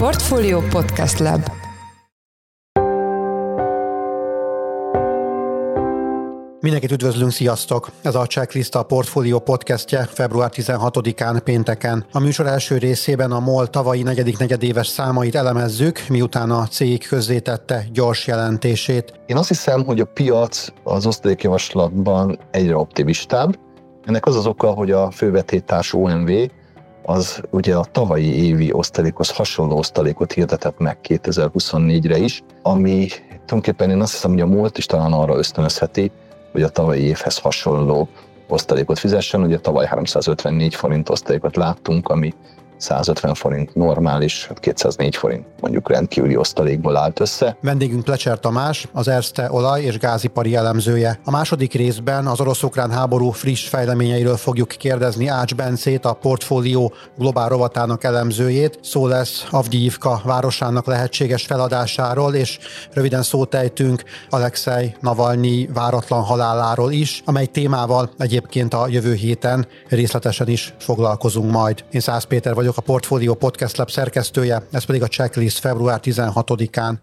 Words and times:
Portfolio 0.00 0.60
Podcast 0.60 1.18
Lab 1.18 1.50
Mindenkit 6.60 6.90
üdvözlünk, 6.90 7.30
sziasztok! 7.30 7.90
Ez 8.02 8.14
a 8.14 8.26
Checklist 8.26 8.74
a 8.74 8.82
Portfolio 8.82 9.38
podcastje 9.38 10.04
február 10.04 10.50
16-án 10.54 11.40
pénteken. 11.44 12.06
A 12.12 12.18
műsor 12.18 12.46
első 12.46 12.78
részében 12.78 13.32
a 13.32 13.40
MOL 13.40 13.66
tavalyi 13.66 14.02
negyedik 14.02 14.38
negyedéves 14.38 14.86
számait 14.86 15.34
elemezzük, 15.34 16.04
miután 16.08 16.50
a 16.50 16.66
cég 16.66 17.06
közzétette 17.06 17.84
gyors 17.92 18.26
jelentését. 18.26 19.20
Én 19.26 19.36
azt 19.36 19.48
hiszem, 19.48 19.84
hogy 19.84 20.00
a 20.00 20.04
piac 20.04 20.66
az 20.84 21.06
osztalékjavaslatban 21.06 22.38
egyre 22.50 22.76
optimistább. 22.76 23.58
Ennek 24.04 24.26
az 24.26 24.36
az 24.36 24.46
oka, 24.46 24.70
hogy 24.70 24.90
a 24.90 25.10
fővetétárs 25.10 25.94
OMV 25.94 26.30
az 27.02 27.40
ugye 27.50 27.74
a 27.74 27.84
tavalyi 27.92 28.44
évi 28.44 28.72
osztalékhoz 28.72 29.30
hasonló 29.30 29.76
osztalékot 29.76 30.32
hirdetett 30.32 30.78
meg 30.78 30.98
2024-re 31.08 32.18
is, 32.18 32.42
ami 32.62 33.08
tulajdonképpen 33.28 33.90
én 33.90 34.00
azt 34.00 34.12
hiszem, 34.12 34.30
hogy 34.30 34.40
a 34.40 34.46
múlt 34.46 34.78
is 34.78 34.86
talán 34.86 35.12
arra 35.12 35.36
ösztönözheti, 35.36 36.10
hogy 36.52 36.62
a 36.62 36.68
tavalyi 36.68 37.02
évhez 37.02 37.38
hasonló 37.38 38.08
osztalékot 38.48 38.98
fizessen. 38.98 39.42
Ugye 39.42 39.58
tavaly 39.58 39.86
354 39.86 40.74
forint 40.74 41.08
osztalékot 41.08 41.56
láttunk, 41.56 42.08
ami 42.08 42.34
150 42.80 43.34
forint 43.34 43.74
normális, 43.74 44.50
204 44.60 45.16
forint 45.16 45.46
mondjuk 45.60 45.88
rendkívüli 45.88 46.36
osztalékból 46.36 46.96
állt 46.96 47.20
össze. 47.20 47.56
Vendégünk 47.60 48.04
Plecser 48.04 48.38
Tamás, 48.38 48.88
az 48.92 49.08
Erste 49.08 49.52
olaj- 49.52 49.82
és 49.82 49.98
gázipari 49.98 50.54
elemzője. 50.54 51.20
A 51.24 51.30
második 51.30 51.72
részben 51.72 52.26
az 52.26 52.40
orosz-ukrán 52.40 52.90
háború 52.90 53.30
friss 53.30 53.68
fejleményeiről 53.68 54.36
fogjuk 54.36 54.68
kérdezni 54.68 55.26
Ács 55.26 55.54
Bencét, 55.54 56.04
a 56.04 56.12
portfólió 56.12 56.92
globál 57.18 57.48
rovatának 57.48 58.04
elemzőjét. 58.04 58.78
Szó 58.82 59.06
lesz 59.06 59.46
Avdiivka 59.50 60.20
városának 60.24 60.86
lehetséges 60.86 61.46
feladásáról, 61.46 62.34
és 62.34 62.58
röviden 62.92 63.22
szót 63.22 63.54
ejtünk 63.54 64.02
Alexei 64.30 64.94
Navalnyi 65.00 65.68
váratlan 65.74 66.22
haláláról 66.22 66.92
is, 66.92 67.22
amely 67.24 67.46
témával 67.46 68.10
egyébként 68.18 68.74
a 68.74 68.88
jövő 68.88 69.14
héten 69.14 69.66
részletesen 69.88 70.48
is 70.48 70.74
foglalkozunk 70.78 71.50
majd. 71.50 71.84
Én 71.90 72.00
Szász 72.00 72.24
Péter 72.24 72.54
vagyok, 72.54 72.69
vagyok 72.70 72.88
a 72.88 72.92
Portfolio 72.92 73.34
Podcast 73.34 73.76
Lab 73.76 73.90
szerkesztője, 73.90 74.62
ez 74.70 74.84
pedig 74.84 75.02
a 75.02 75.06
checklist 75.06 75.58
február 75.58 76.00
16-án. 76.02 76.94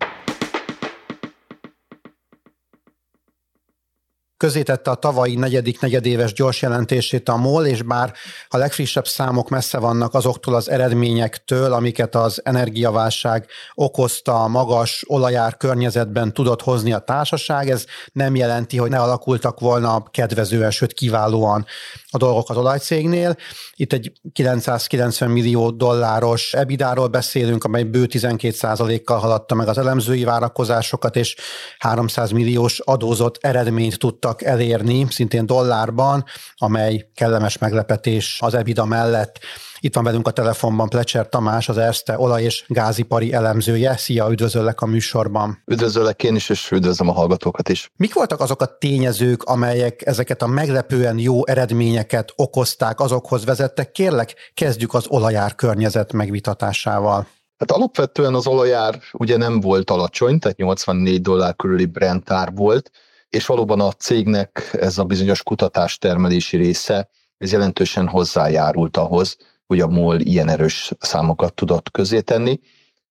Közétette 4.37 4.91
a 4.91 4.95
tavalyi 4.95 5.35
negyedik 5.35 5.79
negyedéves 5.79 6.33
gyors 6.33 6.61
jelentését 6.61 7.29
a 7.29 7.35
MOL, 7.35 7.65
és 7.65 7.81
bár 7.81 8.13
a 8.47 8.57
legfrissebb 8.57 9.07
számok 9.07 9.49
messze 9.49 9.77
vannak 9.77 10.13
azoktól 10.13 10.55
az 10.55 10.69
eredményektől, 10.69 11.73
amiket 11.73 12.15
az 12.15 12.41
energiaválság 12.43 13.47
okozta 13.73 14.43
a 14.43 14.47
magas 14.47 15.03
olajár 15.07 15.57
környezetben 15.57 16.33
tudott 16.33 16.61
hozni 16.61 16.93
a 16.93 16.99
társaság, 16.99 17.69
ez 17.69 17.85
nem 18.11 18.35
jelenti, 18.35 18.77
hogy 18.77 18.89
ne 18.89 18.99
alakultak 18.99 19.59
volna 19.59 20.03
kedvezően, 20.11 20.71
sőt 20.71 20.93
kiválóan 20.93 21.65
a 22.09 22.17
dolgok 22.17 22.49
az 22.49 22.57
olajcégnél. 22.57 23.35
Itt 23.75 23.93
egy 23.93 24.11
990 24.33 25.29
millió 25.29 25.69
dolláros 25.71 26.53
ebidáról 26.53 27.07
beszélünk, 27.07 27.63
amely 27.63 27.83
bő 27.83 28.05
12%-kal 28.09 29.17
haladta 29.17 29.55
meg 29.55 29.67
az 29.67 29.77
elemzői 29.77 30.23
várakozásokat, 30.23 31.15
és 31.15 31.35
300 31.77 32.31
milliós 32.31 32.79
adózott 32.79 33.37
eredményt 33.41 33.97
tudtak 34.27 34.51
elérni, 34.51 35.07
szintén 35.09 35.45
dollárban, 35.45 36.25
amely 36.55 37.09
kellemes 37.15 37.57
meglepetés 37.57 38.39
az 38.41 38.53
EBITDA 38.53 38.85
mellett. 38.85 39.39
Itt 39.79 39.95
van 39.95 40.03
velünk 40.03 40.27
a 40.27 40.31
telefonban 40.31 40.89
Plecser 40.89 41.29
Tamás, 41.29 41.69
az 41.69 41.77
Erste 41.77 42.19
olaj- 42.19 42.43
és 42.43 42.65
gázipari 42.67 43.33
elemzője. 43.33 43.97
Szia, 43.97 44.29
üdvözöllek 44.31 44.81
a 44.81 44.85
műsorban. 44.85 45.61
Üdvözöllek 45.65 46.23
én 46.23 46.35
is, 46.35 46.49
és 46.49 46.71
üdvözlöm 46.71 47.09
a 47.09 47.13
hallgatókat 47.13 47.69
is. 47.69 47.91
Mik 47.95 48.13
voltak 48.13 48.39
azok 48.39 48.61
a 48.61 48.77
tényezők, 48.77 49.43
amelyek 49.43 50.05
ezeket 50.05 50.41
a 50.41 50.47
meglepően 50.47 51.17
jó 51.19 51.45
eredményeket 51.45 52.33
okozták, 52.35 52.99
azokhoz 52.99 53.45
vezettek? 53.45 53.91
Kérlek, 53.91 54.35
kezdjük 54.53 54.93
az 54.93 55.05
olajár 55.07 55.55
környezet 55.55 56.13
megvitatásával. 56.13 57.27
Hát 57.57 57.71
alapvetően 57.71 58.33
az 58.33 58.47
olajár 58.47 58.99
ugye 59.13 59.37
nem 59.37 59.59
volt 59.59 59.89
alacsony, 59.89 60.39
tehát 60.39 60.57
84 60.57 61.21
dollár 61.21 61.55
körüli 61.55 61.85
Brent 61.85 62.31
ár 62.31 62.51
volt, 62.55 62.91
és 63.29 63.45
valóban 63.45 63.79
a 63.79 63.91
cégnek 63.91 64.69
ez 64.79 64.97
a 64.97 65.03
bizonyos 65.03 65.43
kutatás 65.43 65.97
termelési 65.97 66.57
része, 66.57 67.09
ez 67.37 67.51
jelentősen 67.51 68.07
hozzájárult 68.07 68.97
ahhoz, 68.97 69.37
hogy 69.67 69.79
a 69.79 69.87
MOL 69.87 70.19
ilyen 70.19 70.49
erős 70.49 70.91
számokat 70.99 71.53
tudott 71.53 71.91
közé 71.91 72.21
tenni. 72.21 72.59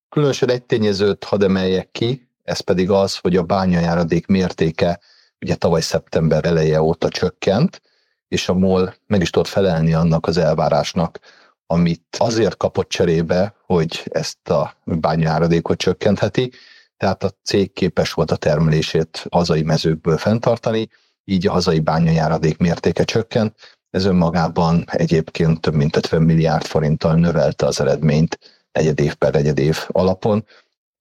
Különösen 0.09 0.49
egy 0.49 0.63
tényezőt 0.63 1.23
hadd 1.23 1.43
emeljek 1.43 1.91
ki, 1.91 2.29
ez 2.43 2.59
pedig 2.59 2.89
az, 2.89 3.17
hogy 3.17 3.35
a 3.35 3.43
bányajáradék 3.43 4.25
mértéke 4.27 4.99
ugye 5.41 5.55
tavaly 5.55 5.81
szeptember 5.81 6.45
eleje 6.45 6.81
óta 6.81 7.09
csökkent, 7.09 7.81
és 8.27 8.49
a 8.49 8.53
MOL 8.53 8.93
meg 9.07 9.21
is 9.21 9.29
tudott 9.29 9.47
felelni 9.47 9.93
annak 9.93 10.27
az 10.27 10.37
elvárásnak, 10.37 11.19
amit 11.65 12.17
azért 12.17 12.57
kapott 12.57 12.89
cserébe, 12.89 13.55
hogy 13.65 14.03
ezt 14.05 14.49
a 14.49 14.75
bányajáradékot 14.83 15.77
csökkentheti, 15.77 16.51
tehát 16.97 17.23
a 17.23 17.31
cég 17.43 17.73
képes 17.73 18.11
volt 18.13 18.31
a 18.31 18.35
termelését 18.35 19.25
hazai 19.31 19.61
mezőkből 19.61 20.17
fenntartani, 20.17 20.89
így 21.23 21.47
a 21.47 21.51
hazai 21.51 21.79
bányajáradék 21.79 22.57
mértéke 22.57 23.03
csökkent, 23.03 23.55
ez 23.89 24.05
önmagában 24.05 24.83
egyébként 24.87 25.61
több 25.61 25.73
mint 25.73 25.95
50 25.95 26.21
milliárd 26.21 26.65
forinttal 26.65 27.15
növelte 27.15 27.65
az 27.65 27.81
eredményt 27.81 28.39
negyed 28.71 28.99
év 28.99 29.13
per 29.13 29.33
negyed 29.33 29.57
év 29.57 29.77
alapon, 29.87 30.45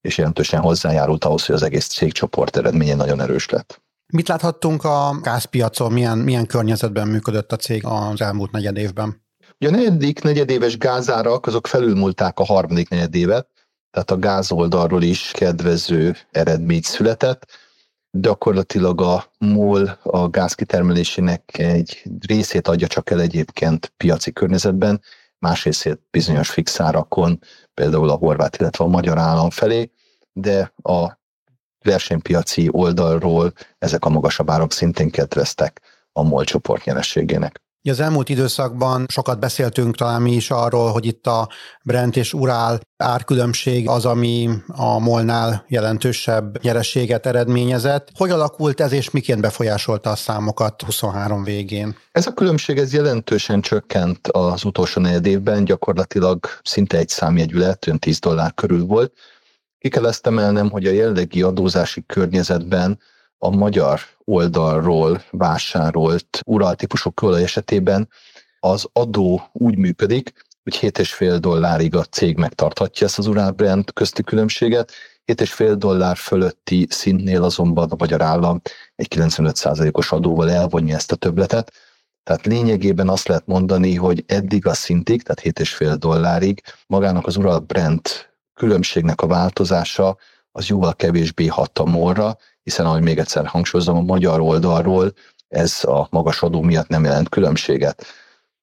és 0.00 0.18
jelentősen 0.18 0.60
hozzájárult 0.60 1.24
ahhoz, 1.24 1.46
hogy 1.46 1.54
az 1.54 1.62
egész 1.62 1.86
cégcsoport 1.86 2.56
eredménye 2.56 2.94
nagyon 2.94 3.20
erős 3.20 3.48
lett. 3.48 3.82
Mit 4.12 4.28
láthattunk 4.28 4.84
a 4.84 5.18
gázpiacon, 5.22 5.92
milyen, 5.92 6.18
milyen 6.18 6.46
környezetben 6.46 7.08
működött 7.08 7.52
a 7.52 7.56
cég 7.56 7.84
az 7.84 8.20
elmúlt 8.20 8.50
negyed 8.50 8.76
évben? 8.76 9.24
Ugye 9.60 9.68
a 9.68 9.76
negyedik 9.76 10.22
negyedéves 10.22 10.78
gázárak 10.78 11.46
azok 11.46 11.66
felülmúlták 11.66 12.38
a 12.38 12.44
harmadik 12.44 12.88
negyedévet, 12.88 13.48
tehát 13.96 14.10
a 14.10 14.28
gáz 14.28 14.52
oldalról 14.52 15.02
is 15.02 15.30
kedvező 15.30 16.16
eredmény 16.30 16.80
született 16.82 17.46
gyakorlatilag 18.10 19.00
a 19.00 19.24
MOL 19.38 19.98
a 20.02 20.28
gázkitermelésének 20.28 21.58
egy 21.58 22.02
részét 22.26 22.68
adja 22.68 22.86
csak 22.86 23.10
el 23.10 23.20
egyébként 23.20 23.92
piaci 23.96 24.32
környezetben, 24.32 25.02
más 25.38 25.64
részét 25.64 26.00
bizonyos 26.10 26.50
fixárakon, 26.50 27.40
például 27.74 28.10
a 28.10 28.14
horvát, 28.14 28.56
illetve 28.56 28.84
a 28.84 28.88
magyar 28.88 29.18
állam 29.18 29.50
felé, 29.50 29.90
de 30.32 30.72
a 30.82 31.18
versenypiaci 31.84 32.68
oldalról 32.70 33.52
ezek 33.78 34.04
a 34.04 34.08
magasabb 34.08 34.50
árak 34.50 34.72
szintén 34.72 35.10
kedveztek 35.10 35.80
a 36.12 36.22
MOL 36.22 36.44
csoport 36.44 36.84
nyerességének. 36.84 37.62
Az 37.90 38.00
elmúlt 38.00 38.28
időszakban 38.28 39.06
sokat 39.08 39.38
beszéltünk 39.38 39.96
talán 39.96 40.22
mi 40.22 40.32
is 40.32 40.50
arról, 40.50 40.92
hogy 40.92 41.06
itt 41.06 41.26
a 41.26 41.48
Brent 41.82 42.16
és 42.16 42.32
Urál 42.32 42.80
árkülönbség 42.96 43.88
az, 43.88 44.04
ami 44.04 44.48
a 44.66 44.98
Molnál 44.98 45.64
jelentősebb 45.68 46.62
nyereséget 46.62 47.26
eredményezett. 47.26 48.08
Hogy 48.14 48.30
alakult 48.30 48.80
ez, 48.80 48.92
és 48.92 49.10
miként 49.10 49.40
befolyásolta 49.40 50.10
a 50.10 50.16
számokat 50.16 50.82
23 50.82 51.44
végén? 51.44 51.96
Ez 52.12 52.26
a 52.26 52.32
különbség 52.32 52.78
ez 52.78 52.92
jelentősen 52.92 53.60
csökkent 53.60 54.28
az 54.28 54.64
utolsó 54.64 55.00
negyed 55.00 55.26
évben, 55.26 55.64
gyakorlatilag 55.64 56.46
szinte 56.62 56.98
egy 56.98 57.08
számjegyű 57.08 57.58
lett, 57.58 57.90
10 57.98 58.18
dollár 58.18 58.54
körül 58.54 58.84
volt. 58.84 59.12
Ki 59.78 59.88
kell 59.88 60.06
ezt 60.06 60.26
emelnem, 60.26 60.70
hogy 60.70 60.86
a 60.86 60.90
jelenlegi 60.90 61.42
adózási 61.42 62.04
környezetben 62.06 62.98
a 63.38 63.50
magyar 63.50 64.00
oldalról 64.24 65.22
vásárolt 65.30 66.40
uraltípusú 66.44 67.10
kőolaj 67.10 67.42
esetében 67.42 68.08
az 68.60 68.88
adó 68.92 69.48
úgy 69.52 69.76
működik, 69.78 70.32
hogy 70.62 70.78
7,5 70.92 71.36
dollárig 71.40 71.94
a 71.96 72.04
cég 72.04 72.36
megtarthatja 72.36 73.06
ezt 73.06 73.18
az 73.18 73.26
Ural 73.26 73.50
brand 73.50 73.92
közti 73.92 74.22
különbséget, 74.22 74.92
7,5 75.32 75.74
dollár 75.78 76.16
fölötti 76.16 76.86
szintnél 76.90 77.42
azonban 77.42 77.90
a 77.90 77.96
magyar 77.98 78.22
állam 78.22 78.60
egy 78.94 79.08
95%-os 79.14 80.12
adóval 80.12 80.50
elvonja 80.50 80.94
ezt 80.94 81.12
a 81.12 81.16
töbletet. 81.16 81.72
Tehát 82.22 82.46
lényegében 82.46 83.08
azt 83.08 83.28
lehet 83.28 83.46
mondani, 83.46 83.94
hogy 83.94 84.24
eddig 84.26 84.66
a 84.66 84.74
szintig, 84.74 85.22
tehát 85.22 85.58
7,5 85.58 85.96
dollárig 85.98 86.62
magának 86.86 87.26
az 87.26 87.36
Ural 87.36 87.58
brand 87.58 88.00
különbségnek 88.54 89.20
a 89.20 89.26
változása 89.26 90.16
az 90.52 90.66
jóval 90.66 90.94
kevésbé 90.94 91.46
hat 91.46 91.78
a 91.78 91.84
morra, 91.84 92.36
hiszen 92.66 92.86
ahogy 92.86 93.02
még 93.02 93.18
egyszer 93.18 93.46
hangsúlyozom, 93.46 93.96
a 93.96 94.00
magyar 94.00 94.40
oldalról 94.40 95.12
ez 95.48 95.84
a 95.84 96.06
magas 96.10 96.42
adó 96.42 96.62
miatt 96.62 96.88
nem 96.88 97.04
jelent 97.04 97.28
különbséget. 97.28 98.04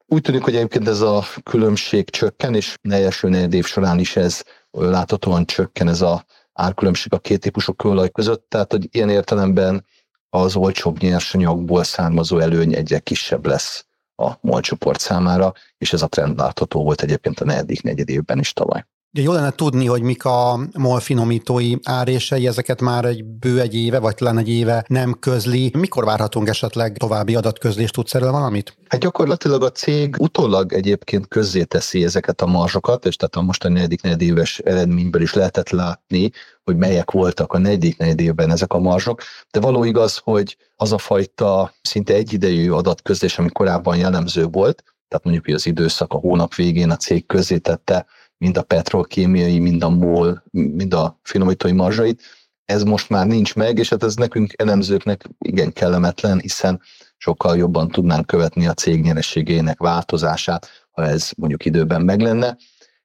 Úgy 0.05 0.21
tűnik, 0.21 0.44
hogy 0.44 0.55
egyébként 0.55 0.88
ez 0.88 1.01
a 1.01 1.23
különbség 1.44 2.09
csökken, 2.09 2.55
és 2.55 2.77
ne 2.81 2.95
első 2.95 3.29
negyed 3.29 3.53
év 3.53 3.65
során 3.65 4.00
is 4.00 4.15
ez 4.15 4.41
láthatóan 4.71 5.45
csökken 5.45 5.88
ez 5.88 6.01
a 6.01 6.25
árkülönbség 6.53 7.13
a 7.13 7.19
két 7.19 7.39
típusú 7.39 7.73
kőolaj 7.73 8.09
között, 8.09 8.45
tehát 8.50 8.71
hogy 8.71 8.88
ilyen 8.91 9.09
értelemben 9.09 9.85
az 10.29 10.56
olcsóbb 10.56 10.99
nyersanyagból 10.99 11.83
származó 11.83 12.39
előny 12.39 12.73
egyre 12.73 12.99
kisebb 12.99 13.45
lesz 13.45 13.85
a 14.15 14.31
MOL 14.41 14.61
csoport 14.61 14.99
számára, 14.99 15.53
és 15.77 15.94
ez 15.94 16.01
a 16.01 16.07
trend 16.07 16.38
látható 16.38 16.83
volt 16.83 17.01
egyébként 17.01 17.39
a 17.39 17.45
negyedik 17.45 17.81
negyed 17.81 18.09
évben 18.09 18.39
is 18.39 18.53
tavaly. 18.53 18.85
Ugye 19.15 19.24
jó 19.24 19.33
lenne 19.33 19.51
tudni, 19.51 19.86
hogy 19.86 20.01
mik 20.01 20.25
a 20.25 20.60
MOL 20.77 21.00
finomítói 21.00 21.75
árései, 21.83 22.48
ezeket 22.48 22.81
már 22.81 23.06
egy 23.06 23.25
bő 23.25 23.62
egy 23.62 23.75
éve, 23.75 24.00
vagy 24.00 24.15
talán 24.15 24.38
egy 24.38 24.50
éve 24.50 24.86
nem 24.88 25.13
közli. 25.19 25.71
Mikor 25.77 26.06
várhatunk 26.06 26.48
esetleg 26.48 26.98
további 26.98 27.36
adatközlést? 27.36 27.94
Tudsz 27.94 28.13
erről 28.15 28.31
valamit? 28.31 28.77
Hát 28.88 29.01
gyakorlatilag 29.01 29.63
a 29.63 29.71
cég 29.71 30.15
utólag 30.19 30.74
egyébként 30.74 31.27
közzéteszi 31.27 32.04
ezeket 32.04 32.42
a 32.42 32.45
marzsokat, 32.45 33.06
és 33.06 33.15
tehát 33.15 33.36
a 33.36 33.42
mostani 33.42 33.74
negyedik 33.74 34.01
negyedéves 34.01 34.60
eredményből 34.60 35.21
is 35.21 35.33
lehetett 35.33 35.69
látni, 35.69 36.31
hogy 36.63 36.75
melyek 36.77 37.12
voltak 37.12 37.54
a 37.54 37.57
negyedik 37.57 37.98
negyedévben 37.98 38.51
ezek 38.51 38.74
a 38.74 38.80
marzsok, 38.80 39.21
de 39.51 39.59
való 39.59 39.83
igaz, 39.83 40.18
hogy 40.24 40.57
az 40.75 40.92
a 40.92 40.98
fajta 40.98 41.74
szinte 41.81 42.13
egyidejű 42.13 42.71
adatközlés, 42.71 43.39
ami 43.39 43.50
korábban 43.50 43.98
jellemző 43.98 44.45
volt, 44.45 44.83
tehát 45.07 45.24
mondjuk 45.24 45.45
hogy 45.45 45.54
az 45.54 45.66
időszak 45.66 46.13
a 46.13 46.18
hónap 46.18 46.56
végén 46.56 46.89
a 46.89 46.95
cég 46.95 47.25
közzétette 47.25 48.06
mind 48.44 48.57
a 48.57 48.62
petrolkémiai, 48.62 49.60
mind 49.60 49.84
a 49.84 49.90
MOL, 49.90 50.44
mind 50.51 50.94
a 50.94 51.19
finomítói 51.24 51.72
marzsait, 51.72 52.22
ez 52.66 52.84
most 52.84 53.10
már 53.10 53.28
nincs 53.28 53.56
meg, 53.56 53.78
és 53.78 53.90
hát 53.90 54.04
ez 54.04 54.16
nekünk 54.16 54.51
elemzőknek 54.56 55.30
igen 55.40 55.74
kellemetlen, 55.74 56.40
hiszen 56.40 56.81
sokkal 57.18 57.57
jobban 57.57 57.88
tudnánk 57.88 58.28
követni 58.28 58.68
a 58.68 58.74
cég 58.74 59.01
nyerességének 59.01 59.80
változását, 59.80 60.68
ha 60.92 61.04
ez 61.04 61.31
mondjuk 61.38 61.66
időben 61.66 62.01
meg 62.01 62.22
lenne. 62.22 62.57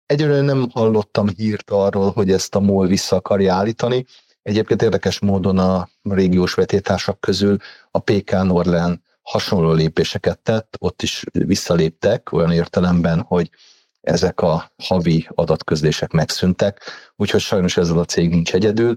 Egyelőre 0.06 0.40
nem 0.40 0.68
hallottam 0.72 1.28
hírt 1.28 1.70
arról, 1.70 2.10
hogy 2.10 2.30
ezt 2.30 2.54
a 2.54 2.60
MOL 2.60 2.86
vissza 2.86 3.16
akarja 3.16 3.54
állítani. 3.54 4.04
Egyébként 4.42 4.82
érdekes 4.82 5.18
módon 5.18 5.58
a 5.58 5.88
régiós 6.02 6.54
vetétársak 6.54 7.20
közül 7.20 7.56
a 7.90 7.98
PK 7.98 8.30
Norlen 8.30 9.02
hasonló 9.22 9.72
lépéseket 9.72 10.38
tett, 10.38 10.76
ott 10.78 11.02
is 11.02 11.24
visszaléptek 11.32 12.32
olyan 12.32 12.52
értelemben, 12.52 13.20
hogy 13.20 13.50
ezek 14.00 14.40
a 14.40 14.72
havi 14.82 15.28
adatközlések 15.34 16.12
megszűntek, 16.12 16.80
úgyhogy 17.16 17.40
sajnos 17.40 17.76
ezzel 17.76 17.98
a 17.98 18.04
cég 18.04 18.28
nincs 18.28 18.54
egyedül. 18.54 18.96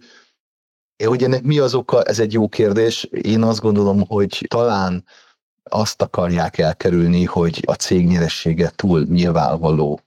Hogy 1.05 1.23
ennek 1.23 1.43
mi 1.43 1.59
az 1.59 1.73
oka, 1.73 2.03
ez 2.03 2.19
egy 2.19 2.33
jó 2.33 2.47
kérdés. 2.47 3.03
Én 3.03 3.43
azt 3.43 3.59
gondolom, 3.59 4.05
hogy 4.07 4.45
talán 4.49 5.05
azt 5.63 6.01
akarják 6.01 6.57
elkerülni, 6.57 7.25
hogy 7.25 7.63
a 7.65 7.73
cég 7.73 8.07
nyeressége 8.07 8.71
túl 8.75 9.03
nyilvánvaló 9.09 9.99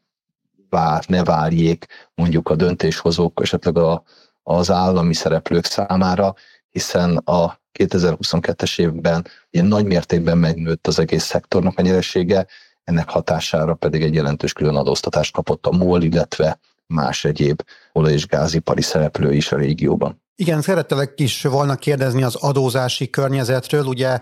vár, 0.68 1.04
ne 1.06 1.24
várjék 1.24 1.86
mondjuk 2.14 2.48
a 2.48 2.56
döntéshozók, 2.56 3.40
esetleg 3.42 3.78
a, 3.78 4.02
az 4.42 4.70
állami 4.70 5.14
szereplők 5.14 5.64
számára, 5.64 6.34
hiszen 6.70 7.16
a 7.16 7.60
2022-es 7.78 8.80
évben 8.80 9.26
ilyen 9.50 9.66
nagy 9.66 9.84
mértékben 9.84 10.38
megnőtt 10.38 10.86
az 10.86 10.98
egész 10.98 11.24
szektornak 11.24 11.78
a 11.78 11.82
nyeressége, 11.82 12.46
ennek 12.84 13.08
hatására 13.08 13.74
pedig 13.74 14.02
egy 14.02 14.14
jelentős 14.14 14.52
külön 14.52 14.76
adóztatást 14.76 15.32
kapott 15.32 15.66
a 15.66 15.70
MOL, 15.70 16.02
illetve 16.02 16.58
más 16.86 17.24
egyéb 17.24 17.62
olaj- 17.92 18.12
és 18.12 18.26
gázipari 18.26 18.82
szereplő 18.82 19.32
is 19.32 19.52
a 19.52 19.56
régióban. 19.56 20.22
Igen, 20.36 20.62
szerettelek 20.62 21.12
is 21.16 21.42
volna 21.42 21.74
kérdezni 21.74 22.22
az 22.22 22.34
adózási 22.34 23.10
környezetről. 23.10 23.84
Ugye 23.84 24.18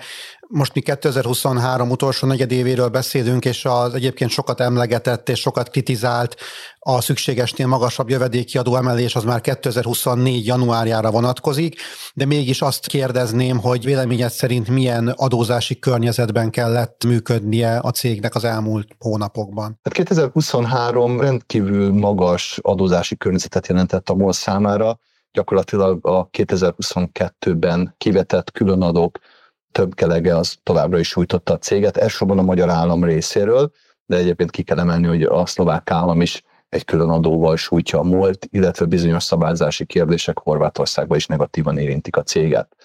most 0.49 0.75
mi 0.75 0.81
2023 0.81 1.91
utolsó 1.91 2.27
negyedévéről 2.27 2.89
beszélünk, 2.89 3.45
és 3.45 3.65
az 3.65 3.95
egyébként 3.95 4.31
sokat 4.31 4.61
emlegetett 4.61 5.29
és 5.29 5.41
sokat 5.41 5.71
kritizált 5.71 6.37
a 6.79 7.01
szükségesnél 7.01 7.67
magasabb 7.67 8.09
jövedéki 8.09 8.59
adó 8.59 8.77
emelés 8.77 9.15
az 9.15 9.25
már 9.25 9.41
2024 9.41 10.47
januárjára 10.47 11.11
vonatkozik, 11.11 11.77
de 12.15 12.25
mégis 12.25 12.63
azt 12.63 12.87
kérdezném, 12.87 13.59
hogy 13.59 13.85
véleményed 13.85 14.31
szerint 14.31 14.69
milyen 14.69 15.09
adózási 15.09 15.79
környezetben 15.79 16.51
kellett 16.51 17.05
működnie 17.05 17.79
a 17.79 17.91
cégnek 17.91 18.35
az 18.35 18.45
elmúlt 18.45 18.89
hónapokban? 18.99 19.79
Hát 19.83 19.93
2023 19.93 21.21
rendkívül 21.21 21.93
magas 21.93 22.59
adózási 22.63 23.17
környezetet 23.17 23.67
jelentett 23.67 24.09
a 24.09 24.15
MOL 24.15 24.33
számára, 24.33 24.99
gyakorlatilag 25.33 26.07
a 26.07 26.31
2022-ben 26.31 27.95
kivetett 27.99 28.51
különadók 28.51 29.19
több 29.73 29.95
kelege 29.95 30.37
az 30.37 30.57
továbbra 30.63 30.99
is 30.99 31.09
sújtotta 31.09 31.53
a 31.53 31.59
céget, 31.59 31.97
elsősorban 31.97 32.39
a 32.39 32.43
magyar 32.43 32.69
állam 32.69 33.05
részéről, 33.05 33.73
de 34.07 34.17
egyébként 34.17 34.51
ki 34.51 34.63
kell 34.63 34.79
emelni, 34.79 35.07
hogy 35.07 35.23
a 35.23 35.47
szlovák 35.47 35.91
állam 35.91 36.21
is 36.21 36.43
egy 36.69 36.85
külön 36.85 37.09
adóval 37.09 37.57
sújtja 37.57 37.99
a 37.99 38.03
múlt, 38.03 38.47
illetve 38.51 38.85
bizonyos 38.85 39.23
szabályzási 39.23 39.87
kérdések 39.87 40.39
Horvátországban 40.39 41.17
is 41.17 41.27
negatívan 41.27 41.79
érintik 41.79 42.17
a 42.17 42.23
céget. 42.23 42.77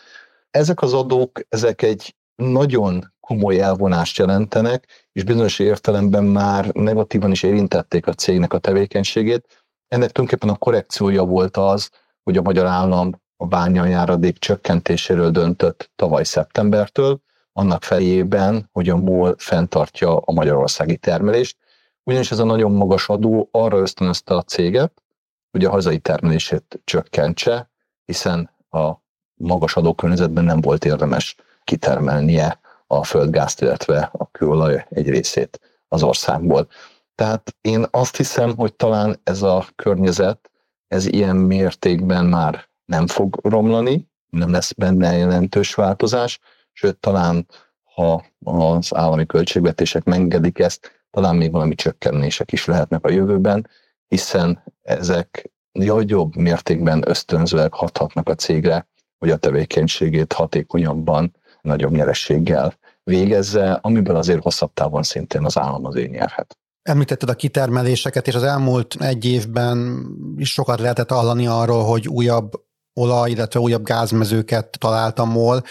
Ezek 0.50 0.82
az 0.82 0.94
adók, 0.94 1.40
ezek 1.50 1.82
egy 1.82 2.16
nagyon 2.36 3.14
komoly 3.20 3.60
elvonást 3.60 4.18
jelentenek, 4.18 5.08
és 5.12 5.24
bizonyos 5.24 5.60
értelemben 5.60 6.24
már 6.24 6.70
negatívan 6.74 7.32
is 7.32 7.44
érintették 7.44 8.08
a 8.08 8.14
cégnek 8.14 8.54
a 8.54 8.58
tevékenységét. 8.58 9.66
Ennek 9.88 10.12
tulajdonképpen 10.12 10.56
a 10.56 10.58
korrekciója 10.58 11.24
volt 11.24 11.58
az, 11.58 11.90
hogy 12.28 12.38
a 12.38 12.42
magyar 12.42 12.66
állam 12.66 13.22
a 13.38 13.46
bányajáradék 13.46 14.38
csökkentéséről 14.38 15.32
döntött 15.32 15.92
tavaly 15.96 16.24
szeptembertől, 16.24 17.22
annak 17.54 17.84
fejében, 17.84 18.70
hogy 18.72 18.90
a 18.90 18.96
MOL 18.96 19.36
fenntartja 19.38 20.18
a 20.18 20.32
magyarországi 20.32 20.98
termelést, 20.98 21.58
ugyanis 22.04 22.32
ez 22.32 22.40
a 22.40 22.44
nagyon 22.44 22.72
magas 22.72 23.10
adó 23.10 23.50
arra 23.52 23.78
ösztönözte 23.78 24.36
a 24.36 24.42
céget, 24.42 25.04
hogy 25.52 25.66
a 25.66 25.70
hazai 25.70 26.00
termelését 26.00 26.82
csökkentse, 26.84 27.70
hiszen 28.06 28.50
a 28.70 28.92
magas 29.34 29.76
adókörnyezetben 29.76 30.44
nem 30.44 30.62
volt 30.62 30.86
érdemes 30.86 31.36
kitermelnie 31.64 32.60
a 32.88 33.04
földgázt, 33.04 33.62
illetve 33.62 34.10
a 34.14 34.32
kőolaj 34.32 34.86
egy 34.90 35.10
részét 35.10 35.60
az 35.88 36.04
országból. 36.04 36.68
Tehát 37.16 37.56
én 37.62 37.86
azt 37.92 38.18
hiszem, 38.18 38.56
hogy 38.56 38.74
talán 38.74 39.20
ez 39.24 39.42
a 39.42 39.66
környezet 39.76 40.52
ez 40.88 41.06
ilyen 41.06 41.36
mértékben 41.36 42.26
már 42.26 42.68
nem 42.86 43.08
fog 43.08 43.40
romlani, 43.44 44.08
nem 44.30 44.52
lesz 44.52 44.72
benne 44.74 45.18
jelentős 45.18 45.74
változás, 45.74 46.40
sőt 46.72 46.98
talán 46.98 47.48
ha 47.94 48.26
az 48.44 48.96
állami 48.96 49.26
költségvetések 49.26 50.04
megengedik 50.04 50.60
ezt, 50.60 51.04
talán 51.10 51.36
még 51.36 51.52
valami 51.52 51.76
csökkenések 51.76 52.52
is 52.52 52.66
lehetnek 52.66 53.06
a 53.06 53.12
jövőben, 53.12 53.70
hiszen 54.08 54.64
ezek 54.82 55.52
nagyobb 55.72 56.36
mértékben 56.36 57.04
ösztönzőek 57.06 57.74
hathatnak 57.74 58.30
a 58.30 58.36
cégre, 58.36 58.88
hogy 59.18 59.30
a 59.30 59.38
tevékenységét 59.38 60.34
hatékonyabban, 60.34 61.36
nagyobb 61.62 61.92
nyerességgel 61.92 62.74
végezze, 63.04 63.72
amiből 63.72 64.16
azért 64.16 64.44
hosszabb 64.44 64.74
távon 64.74 65.04
szintén 65.04 65.46
az 65.46 65.58
állam 65.58 65.86
azért 65.86 66.12
nyerhet. 66.12 66.58
Említetted 66.88 67.30
a 67.30 67.34
kitermeléseket, 67.34 68.28
és 68.28 68.36
az 68.36 68.44
elmúlt 68.44 68.96
egy 69.00 69.26
évben 69.26 70.08
is 70.38 70.52
sokat 70.52 70.80
lehetett 70.80 71.10
hallani 71.10 71.48
arról, 71.48 71.84
hogy 71.84 72.08
újabb 72.08 72.52
olaj, 72.94 73.30
illetve 73.32 73.60
újabb 73.60 73.84
gázmezőket 73.84 74.78
találtam 74.80 75.30
MOL. 75.30 75.64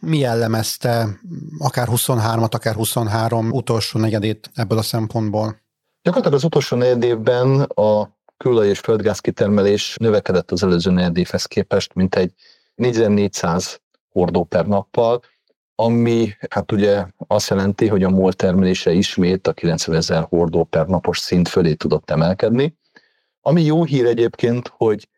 Mi 0.00 0.18
jellemezte 0.18 1.20
akár 1.58 1.88
23-at, 1.90 2.50
akár 2.54 2.74
23 2.74 3.50
utolsó 3.50 3.98
negyedét 3.98 4.50
ebből 4.54 4.78
a 4.78 4.82
szempontból? 4.82 5.60
Gyakorlatilag 6.02 6.38
az 6.38 6.44
utolsó 6.44 6.76
negyed 6.76 7.02
évben 7.02 7.60
a 7.60 8.16
kőolaj 8.36 8.68
és 8.68 8.78
földgáz 8.78 9.18
kitermelés 9.18 9.96
növekedett 10.00 10.50
az 10.50 10.62
előző 10.62 10.90
negyed 10.90 11.16
évhez 11.16 11.44
képest, 11.44 11.94
mint 11.94 12.14
egy 12.14 12.32
4400 12.74 13.80
hordó 14.08 14.44
per 14.44 14.66
nappal, 14.66 15.22
ami 15.74 16.36
hát 16.50 16.72
ugye 16.72 17.06
azt 17.26 17.50
jelenti, 17.50 17.88
hogy 17.88 18.02
a 18.02 18.10
MOL 18.10 18.32
termelése 18.32 18.92
ismét 18.92 19.46
a 19.46 19.52
90 19.52 19.96
ezer 19.96 20.26
hordó 20.28 20.64
per 20.64 20.86
napos 20.86 21.18
szint 21.18 21.48
fölé 21.48 21.74
tudott 21.74 22.10
emelkedni. 22.10 22.76
Ami 23.40 23.62
jó 23.62 23.84
hír 23.84 24.06
egyébként, 24.06 24.72
hogy 24.76 25.08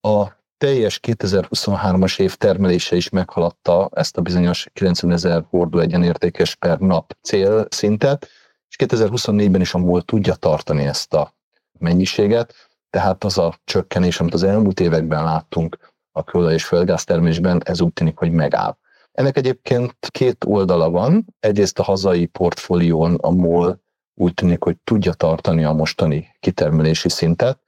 a 0.00 0.26
teljes 0.58 1.00
2023-as 1.02 2.20
év 2.20 2.34
termelése 2.34 2.96
is 2.96 3.08
meghaladta 3.08 3.90
ezt 3.92 4.16
a 4.16 4.20
bizonyos 4.20 4.68
90 4.72 5.12
ezer 5.12 5.44
hordó 5.50 5.78
egyenértékes 5.78 6.54
per 6.54 6.78
nap 6.78 7.16
célszintet, 7.22 8.28
és 8.68 8.76
2024-ben 8.78 9.60
is 9.60 9.74
a 9.74 9.78
MOL 9.78 10.02
tudja 10.02 10.34
tartani 10.34 10.84
ezt 10.84 11.14
a 11.14 11.34
mennyiséget, 11.78 12.54
tehát 12.90 13.24
az 13.24 13.38
a 13.38 13.54
csökkenés, 13.64 14.20
amit 14.20 14.34
az 14.34 14.42
elmúlt 14.42 14.80
években 14.80 15.24
láttunk 15.24 15.92
a 16.12 16.24
kőolaj 16.24 16.54
és 16.54 16.64
földgáztermésben, 16.64 17.60
ez 17.64 17.80
úgy 17.80 17.92
tűnik, 17.92 18.18
hogy 18.18 18.30
megáll. 18.30 18.76
Ennek 19.20 19.36
egyébként 19.36 19.96
két 20.08 20.44
oldala 20.46 20.90
van. 20.90 21.26
Egyrészt 21.40 21.78
a 21.78 21.82
hazai 21.82 22.26
portfólión 22.26 23.14
a 23.14 23.30
MOL 23.30 23.80
úgy 24.14 24.34
tűnik, 24.34 24.62
hogy 24.62 24.76
tudja 24.84 25.12
tartani 25.12 25.64
a 25.64 25.72
mostani 25.72 26.36
kitermelési 26.38 27.08
szintet, 27.08 27.58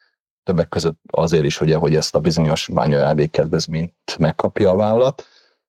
többek 0.42 0.68
között 0.68 0.98
azért 1.10 1.44
is, 1.44 1.60
ugye, 1.60 1.76
hogy 1.76 1.94
ezt 1.94 2.14
a 2.14 2.20
bizonyos 2.20 2.68
bányajárdék 2.72 3.30
kedvezményt 3.30 4.16
megkapja 4.18 4.70
a 4.70 4.76
vállalat. 4.76 5.26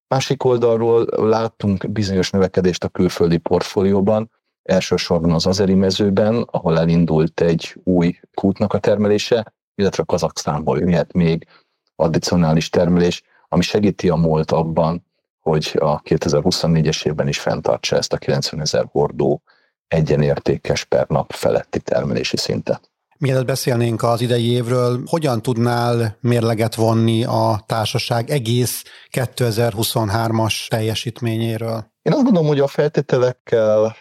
Másik 0.07 0.43
oldalról 0.43 1.05
láttunk 1.11 1.91
bizonyos 1.91 2.29
növekedést 2.29 2.83
a 2.83 2.89
külföldi 2.89 3.37
portfólióban, 3.37 4.31
elsősorban 4.61 5.31
az 5.31 5.45
azeri 5.45 5.73
mezőben, 5.73 6.47
ahol 6.51 6.79
elindult 6.79 7.41
egy 7.41 7.75
új 7.83 8.19
kútnak 8.33 8.73
a 8.73 8.79
termelése, 8.79 9.53
illetve 9.75 10.03
Kazaksztánból 10.03 10.79
jöhet 10.79 11.13
még 11.13 11.47
addicionális 11.95 12.69
termelés, 12.69 13.23
ami 13.47 13.61
segíti 13.61 14.09
a 14.09 14.15
MOLT 14.15 14.51
abban, 14.51 15.11
hogy 15.43 15.77
a 15.79 16.01
2024-es 16.01 17.05
évben 17.05 17.27
is 17.27 17.39
fenntartsa 17.39 17.95
ezt 17.95 18.13
a 18.13 18.17
90 18.17 18.61
ezer 18.61 18.85
hordó 18.91 19.41
egyenértékes 19.87 20.83
per 20.83 21.07
nap 21.07 21.31
feletti 21.31 21.79
termelési 21.79 22.37
szintet. 22.37 22.91
Mielőtt 23.17 23.45
beszélnénk 23.45 24.03
az 24.03 24.21
idei 24.21 24.51
évről, 24.51 25.03
hogyan 25.05 25.41
tudnál 25.41 26.17
mérleget 26.19 26.75
vonni 26.75 27.23
a 27.23 27.63
társaság 27.65 28.29
egész 28.29 28.83
2023-as 29.11 30.67
teljesítményéről? 30.67 31.91
Én 32.01 32.13
azt 32.13 32.23
gondolom, 32.23 32.47
hogy 32.47 32.59
a 32.59 32.67
feltételekkel 32.67 33.95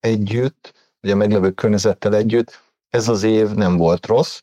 együtt, 0.00 0.72
ugye 1.02 1.12
a 1.12 1.16
meglevő 1.16 1.50
környezettel 1.50 2.14
együtt, 2.14 2.60
ez 2.88 3.08
az 3.08 3.22
év 3.22 3.50
nem 3.50 3.76
volt 3.76 4.06
rossz. 4.06 4.40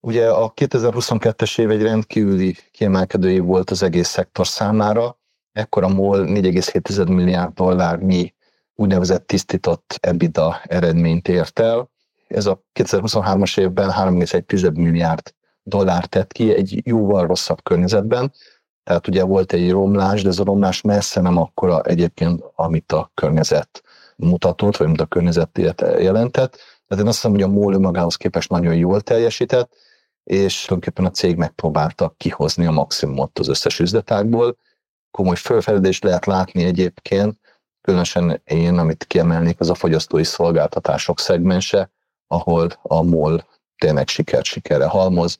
Ugye 0.00 0.28
a 0.28 0.52
2022-es 0.52 1.58
év 1.58 1.70
egy 1.70 1.82
rendkívüli 1.82 2.56
kiemelkedő 2.70 3.30
év 3.30 3.42
volt 3.42 3.70
az 3.70 3.82
egész 3.82 4.08
szektor 4.08 4.46
számára, 4.46 5.18
ekkor 5.54 5.84
a 5.84 5.88
MOL 5.88 6.24
4,7 6.26 7.08
milliárd 7.08 7.52
dollárnyi 7.52 8.34
úgynevezett 8.74 9.26
tisztított 9.26 9.98
EBITDA 10.00 10.60
eredményt 10.64 11.28
ért 11.28 11.58
el. 11.58 11.90
Ez 12.28 12.46
a 12.46 12.62
2023-as 12.74 13.58
évben 13.58 13.90
3,1 13.90 14.74
milliárd 14.74 15.34
dollár 15.62 16.06
tett 16.06 16.32
ki 16.32 16.54
egy 16.54 16.80
jóval 16.84 17.26
rosszabb 17.26 17.62
környezetben. 17.62 18.32
Tehát 18.84 19.08
ugye 19.08 19.24
volt 19.24 19.52
egy 19.52 19.70
romlás, 19.70 20.22
de 20.22 20.28
ez 20.28 20.38
a 20.38 20.44
romlás 20.44 20.80
messze 20.80 21.20
nem 21.20 21.36
akkora 21.36 21.82
egyébként, 21.82 22.42
amit 22.54 22.92
a 22.92 23.10
környezet 23.14 23.82
mutatott, 24.16 24.76
vagy 24.76 24.86
amit 24.86 25.00
a 25.00 25.06
környezet 25.06 25.58
jelentett. 25.80 26.56
Tehát 26.88 27.02
én 27.04 27.08
azt 27.08 27.14
hiszem, 27.16 27.30
hogy 27.30 27.42
a 27.42 27.48
MOL 27.48 27.78
magához 27.78 28.16
képest 28.16 28.50
nagyon 28.50 28.74
jól 28.74 29.00
teljesített, 29.00 29.72
és 30.24 30.64
tulajdonképpen 30.64 31.04
a 31.04 31.14
cég 31.14 31.36
megpróbálta 31.36 32.14
kihozni 32.16 32.66
a 32.66 32.70
maximumot 32.70 33.38
az 33.38 33.48
összes 33.48 33.78
üzletágból. 33.78 34.56
Komoly 35.16 35.36
fölfeledést 35.36 36.04
lehet 36.04 36.26
látni 36.26 36.64
egyébként, 36.64 37.38
különösen 37.80 38.40
én, 38.44 38.78
amit 38.78 39.04
kiemelnék, 39.04 39.60
az 39.60 39.70
a 39.70 39.74
fogyasztói 39.74 40.24
szolgáltatások 40.24 41.20
szegmense, 41.20 41.90
ahol 42.26 42.68
a 42.82 43.02
MOL 43.02 43.46
tényleg 43.76 44.08
sikert 44.08 44.44
sikerre 44.44 44.86
halmoz, 44.86 45.38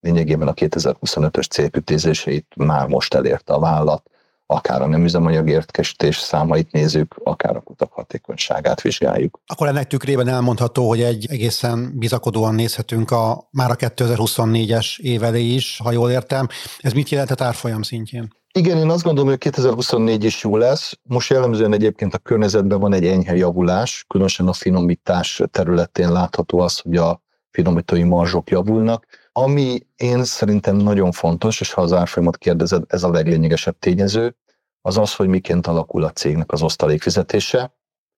lényegében 0.00 0.48
a 0.48 0.52
2025-ös 0.52 1.50
célkütézéseit 1.50 2.46
már 2.56 2.86
most 2.86 3.14
elérte 3.14 3.52
a 3.52 3.58
vállalat, 3.58 4.10
akár 4.46 4.82
a 4.82 4.86
nem 4.86 5.04
üzemanyagértkesítés 5.04 6.16
számait 6.16 6.72
nézzük, 6.72 7.14
akár 7.22 7.56
a 7.56 7.60
kutak 7.60 7.92
hatékonyságát 7.92 8.80
vizsgáljuk. 8.80 9.40
Akkor 9.46 9.68
ennek 9.68 9.86
tükrében 9.86 10.28
elmondható, 10.28 10.88
hogy 10.88 11.02
egy 11.02 11.26
egészen 11.30 11.98
bizakodóan 11.98 12.54
nézhetünk 12.54 13.10
a, 13.10 13.48
már 13.50 13.70
a 13.70 13.76
2024-es 13.76 14.98
év 14.98 15.22
elé 15.22 15.44
is, 15.44 15.80
ha 15.84 15.92
jól 15.92 16.10
értem. 16.10 16.48
Ez 16.78 16.92
mit 16.92 17.08
jelentett 17.08 17.40
árfolyam 17.40 17.82
szintjén? 17.82 18.42
Igen, 18.58 18.78
én 18.78 18.90
azt 18.90 19.02
gondolom, 19.02 19.28
hogy 19.28 19.38
2024 19.38 20.24
is 20.24 20.42
jó 20.42 20.56
lesz. 20.56 20.98
Most 21.02 21.30
jellemzően 21.30 21.72
egyébként 21.72 22.14
a 22.14 22.18
környezetben 22.18 22.80
van 22.80 22.92
egy 22.92 23.06
enyhe 23.06 23.36
javulás, 23.36 24.04
különösen 24.08 24.48
a 24.48 24.52
finomítás 24.52 25.42
területén 25.50 26.12
látható 26.12 26.58
az, 26.58 26.78
hogy 26.78 26.96
a 26.96 27.22
finomítói 27.50 28.02
marzsok 28.02 28.50
javulnak. 28.50 29.06
Ami 29.32 29.86
én 29.96 30.24
szerintem 30.24 30.76
nagyon 30.76 31.12
fontos, 31.12 31.60
és 31.60 31.72
ha 31.72 31.82
az 31.82 31.92
árfolyamot 31.92 32.36
kérdezed, 32.36 32.84
ez 32.86 33.02
a 33.02 33.10
leglényegesebb 33.10 33.78
tényező, 33.78 34.36
az 34.80 34.98
az, 34.98 35.14
hogy 35.14 35.28
miként 35.28 35.66
alakul 35.66 36.04
a 36.04 36.10
cégnek 36.10 36.52
az 36.52 36.62
osztalék 36.62 37.02
fizetése. 37.02 37.74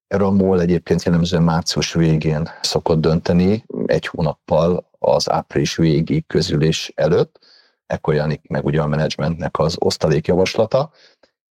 Erről 0.07 0.27
a 0.27 0.31
MOL 0.31 0.61
egyébként 0.61 1.03
jellemzően 1.03 1.43
március 1.43 1.93
végén 1.93 2.49
szokott 2.61 3.01
dönteni, 3.01 3.65
egy 3.87 4.07
hónappal 4.07 4.91
az 4.99 5.31
április 5.31 5.77
végi 5.77 6.25
közülés 6.27 6.93
előtt, 6.95 7.46
ekkor 7.87 8.15
jelenik 8.15 8.49
meg 8.49 8.65
ugye 8.65 8.81
a 8.81 8.87
menedzsmentnek 8.87 9.59
az 9.59 9.77
osztalékjavaslata. 9.79 10.91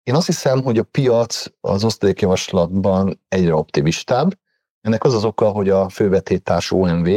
Én 0.03 0.15
azt 0.15 0.27
hiszem, 0.27 0.63
hogy 0.63 0.79
a 0.79 0.83
piac 0.83 1.45
az 1.61 1.85
osztalékjavaslatban 1.85 3.21
egyre 3.29 3.55
optimistább. 3.55 4.39
Ennek 4.81 5.05
az 5.05 5.15
az 5.15 5.25
oka, 5.25 5.49
hogy 5.49 5.69
a 5.69 5.89
fővetétárs 5.89 6.71
OMV 6.71 7.09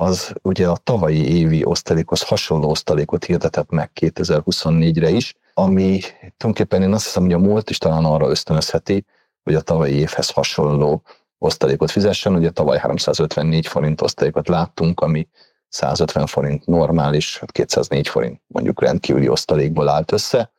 az 0.00 0.32
ugye 0.42 0.68
a 0.68 0.76
tavalyi 0.76 1.36
évi 1.36 1.64
osztalékhoz 1.64 2.22
hasonló 2.22 2.70
osztalékot 2.70 3.24
hirdetett 3.24 3.70
meg 3.70 3.90
2024-re 4.00 5.08
is, 5.10 5.34
ami 5.54 5.98
tulajdonképpen 6.18 6.82
én 6.82 6.92
azt 6.92 7.04
hiszem, 7.04 7.22
hogy 7.22 7.32
a 7.32 7.38
múlt 7.38 7.70
is 7.70 7.78
talán 7.78 8.04
arra 8.04 8.28
ösztönözheti, 8.28 9.04
hogy 9.42 9.54
a 9.54 9.60
tavalyi 9.60 9.94
évhez 9.94 10.30
hasonló 10.30 11.02
osztalékot 11.38 11.90
fizessen. 11.90 12.34
Ugye 12.34 12.50
tavaly 12.50 12.78
354 12.78 13.66
forint 13.66 14.00
osztalékot 14.00 14.48
láttunk, 14.48 15.00
ami 15.00 15.28
150 15.68 16.26
forint 16.26 16.66
normális, 16.66 17.42
204 17.46 18.06
hát 18.06 18.12
forint 18.12 18.40
mondjuk 18.46 18.82
rendkívüli 18.82 19.28
osztalékból 19.28 19.88
állt 19.88 20.12
össze. 20.12 20.52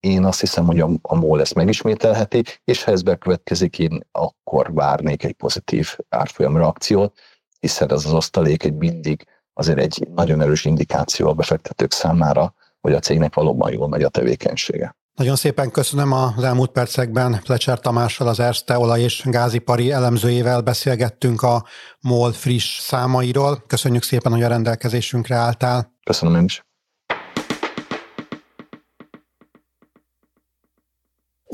Én 0.00 0.24
azt 0.24 0.40
hiszem, 0.40 0.64
hogy 0.64 0.80
a, 0.80 0.90
a 1.02 1.14
MOL 1.14 1.40
ezt 1.40 1.54
megismételheti, 1.54 2.42
és 2.64 2.84
ha 2.84 2.90
ez 2.90 3.02
bekövetkezik, 3.02 3.78
én 3.78 4.00
akkor 4.12 4.72
várnék 4.72 5.24
egy 5.24 5.32
pozitív 5.32 5.96
árfolyam 6.08 6.56
reakciót, 6.56 7.18
hiszen 7.60 7.90
ez 7.92 8.04
az 8.04 8.12
osztalék 8.12 8.64
egy 8.64 8.74
mindig 8.74 9.26
azért 9.52 9.78
egy 9.78 10.08
nagyon 10.14 10.40
erős 10.40 10.64
indikáció 10.64 11.28
a 11.28 11.32
befektetők 11.32 11.92
számára, 11.92 12.54
hogy 12.80 12.92
a 12.92 12.98
cégnek 12.98 13.34
valóban 13.34 13.72
jól 13.72 13.88
megy 13.88 14.02
a 14.02 14.08
tevékenysége. 14.08 14.96
Nagyon 15.14 15.36
szépen 15.36 15.70
köszönöm 15.70 16.12
az 16.12 16.42
elmúlt 16.44 16.70
percekben 16.70 17.40
Plecser 17.42 17.80
Tamással, 17.80 18.28
az 18.28 18.40
Erste 18.40 18.78
olaj 18.78 19.00
és 19.00 19.22
gázipari 19.24 19.90
elemzőjével 19.90 20.60
beszélgettünk 20.60 21.42
a 21.42 21.64
MOL 22.00 22.32
friss 22.32 22.78
számairól. 22.78 23.64
Köszönjük 23.66 24.02
szépen, 24.02 24.32
hogy 24.32 24.42
a 24.42 24.48
rendelkezésünkre 24.48 25.34
álltál. 25.34 25.92
Köszönöm 26.04 26.34
én 26.34 26.44
is. 26.44 26.62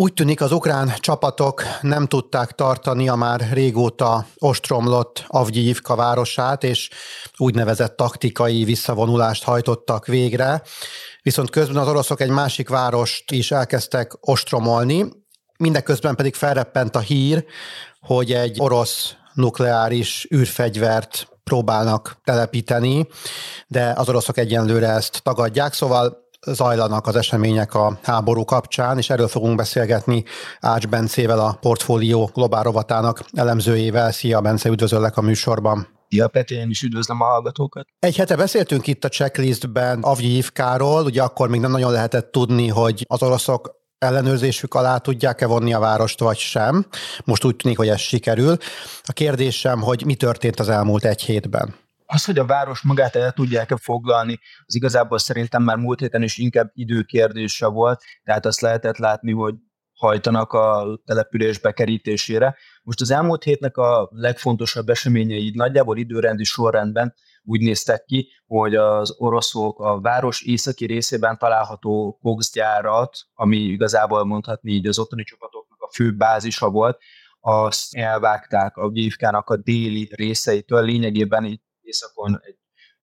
Úgy 0.01 0.13
tűnik, 0.13 0.41
az 0.41 0.53
ukrán 0.53 0.93
csapatok 0.99 1.63
nem 1.81 2.07
tudták 2.07 2.53
tartani 2.53 3.09
a 3.09 3.15
már 3.15 3.49
régóta 3.53 4.27
ostromlott 4.37 5.25
Avgyivka 5.27 5.95
városát, 5.95 6.65
és 6.65 6.91
úgynevezett 7.37 7.97
taktikai 7.97 8.65
visszavonulást 8.65 9.45
hajtottak 9.45 10.07
végre. 10.07 10.63
Viszont 11.23 11.51
közben 11.51 11.77
az 11.77 11.89
oroszok 11.89 12.21
egy 12.21 12.29
másik 12.29 12.69
várost 12.69 13.31
is 13.31 13.51
elkezdtek 13.51 14.13
ostromolni, 14.21 15.09
mindeközben 15.57 16.15
pedig 16.15 16.35
felreppent 16.35 16.97
a 16.97 17.01
hír, 17.01 17.45
hogy 18.01 18.33
egy 18.33 18.57
orosz 18.61 19.15
nukleáris 19.35 20.29
űrfegyvert 20.35 21.29
próbálnak 21.45 22.21
telepíteni, 22.25 23.07
de 23.67 23.93
az 23.97 24.09
oroszok 24.09 24.39
egyenlőre 24.39 24.89
ezt 24.89 25.23
tagadják, 25.23 25.73
szóval 25.73 26.28
zajlanak 26.47 27.07
az 27.07 27.17
események 27.17 27.75
a 27.75 27.99
háború 28.03 28.45
kapcsán, 28.45 28.99
és 28.99 29.11
erről 29.11 29.29
fogunk 29.29 29.57
beszélgetni 29.57 30.25
Ács 30.61 30.87
Bencével, 30.87 31.39
a 31.39 31.59
portfólió 31.61 32.31
globál 32.35 32.63
rovatának 32.63 33.25
elemzőjével. 33.33 34.13
Szia, 34.13 34.41
Bence, 34.41 34.69
üdvözöllek 34.69 35.17
a 35.17 35.21
műsorban. 35.21 35.89
Szia, 36.09 36.29
Peti, 36.29 36.55
én 36.55 36.71
is 36.71 36.83
üdvözlöm 36.83 37.21
a 37.21 37.25
hallgatókat. 37.25 37.87
Egy 37.99 38.17
hete 38.17 38.37
beszéltünk 38.37 38.87
itt 38.87 39.05
a 39.05 39.09
checklistben 39.09 40.03
Avgyivkáról, 40.03 41.05
ugye 41.05 41.23
akkor 41.23 41.49
még 41.49 41.61
nem 41.61 41.71
nagyon 41.71 41.93
lehetett 41.93 42.33
tudni, 42.33 42.69
hogy 42.69 43.05
az 43.09 43.23
oroszok 43.23 43.77
ellenőrzésük 43.99 44.75
alá 44.75 44.99
tudják-e 44.99 45.47
vonni 45.47 45.73
a 45.73 45.79
várost, 45.79 46.21
vagy 46.21 46.37
sem. 46.37 46.87
Most 47.25 47.45
úgy 47.45 47.57
tűnik, 47.57 47.77
hogy 47.79 47.89
ez 47.89 48.01
sikerül. 48.01 48.57
A 49.03 49.13
kérdésem, 49.13 49.83
hogy 49.83 50.05
mi 50.05 50.15
történt 50.15 50.61
az 50.61 50.69
elmúlt 50.69 51.05
egy 51.05 51.23
hétben? 51.23 51.75
Az, 52.11 52.25
hogy 52.25 52.39
a 52.39 52.47
város 52.47 52.83
magát 52.83 53.17
el 53.17 53.33
tudják-e 53.33 53.77
foglalni, 53.77 54.39
az 54.67 54.75
igazából 54.75 55.19
szerintem 55.19 55.63
már 55.63 55.77
múlt 55.77 56.01
héten 56.01 56.23
is 56.23 56.39
inkább 56.39 56.71
időkérdése 56.73 57.67
volt, 57.67 58.03
tehát 58.25 58.47
azt 58.47 58.61
lehetett 58.61 58.97
látni, 58.97 59.33
hogy 59.33 59.55
hajtanak 59.93 60.53
a 60.53 60.99
település 61.05 61.59
bekerítésére. 61.59 62.57
Most 62.83 63.01
az 63.01 63.11
elmúlt 63.11 63.43
hétnek 63.43 63.77
a 63.77 64.09
legfontosabb 64.13 64.89
eseményei 64.89 65.53
nagyjából 65.55 65.97
időrendi 65.99 66.45
sorrendben 66.45 67.15
úgy 67.45 67.61
néztek 67.61 68.05
ki, 68.05 68.29
hogy 68.47 68.75
az 68.75 69.15
oroszok 69.19 69.81
a 69.81 70.01
város 70.01 70.43
északi 70.43 70.87
részében 70.87 71.39
található 71.39 72.19
kokszgyárat, 72.23 73.17
ami 73.35 73.57
igazából 73.57 74.25
mondhatni 74.25 74.71
így 74.71 74.87
az 74.87 74.99
ottani 74.99 75.23
csapatoknak 75.23 75.83
a 75.83 75.91
fő 75.95 76.17
bázisa 76.17 76.71
volt, 76.71 76.99
azt 77.41 77.95
elvágták 77.97 78.77
a 78.77 78.91
Gyívkának 78.93 79.51
a 79.51 79.57
déli 79.57 80.11
részeitől, 80.15 80.85
lényegében 80.85 81.45
itt 81.45 81.67
északon 81.89 82.41
egy 82.43 82.57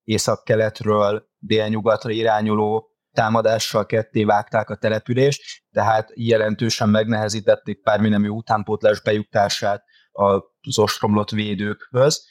észak-keletről 0.04 1.28
délnyugatra 1.38 2.10
irányuló 2.10 2.90
támadással 3.12 3.86
ketté 3.86 4.24
vágták 4.24 4.70
a 4.70 4.76
települést, 4.76 5.42
tehát 5.70 6.10
jelentősen 6.14 6.88
megnehezítették 6.88 7.82
párminemű 7.82 8.28
utánpótlás 8.28 9.00
bejutását 9.00 9.84
az 10.12 10.78
ostromlott 10.78 11.30
védőkhöz. 11.30 12.24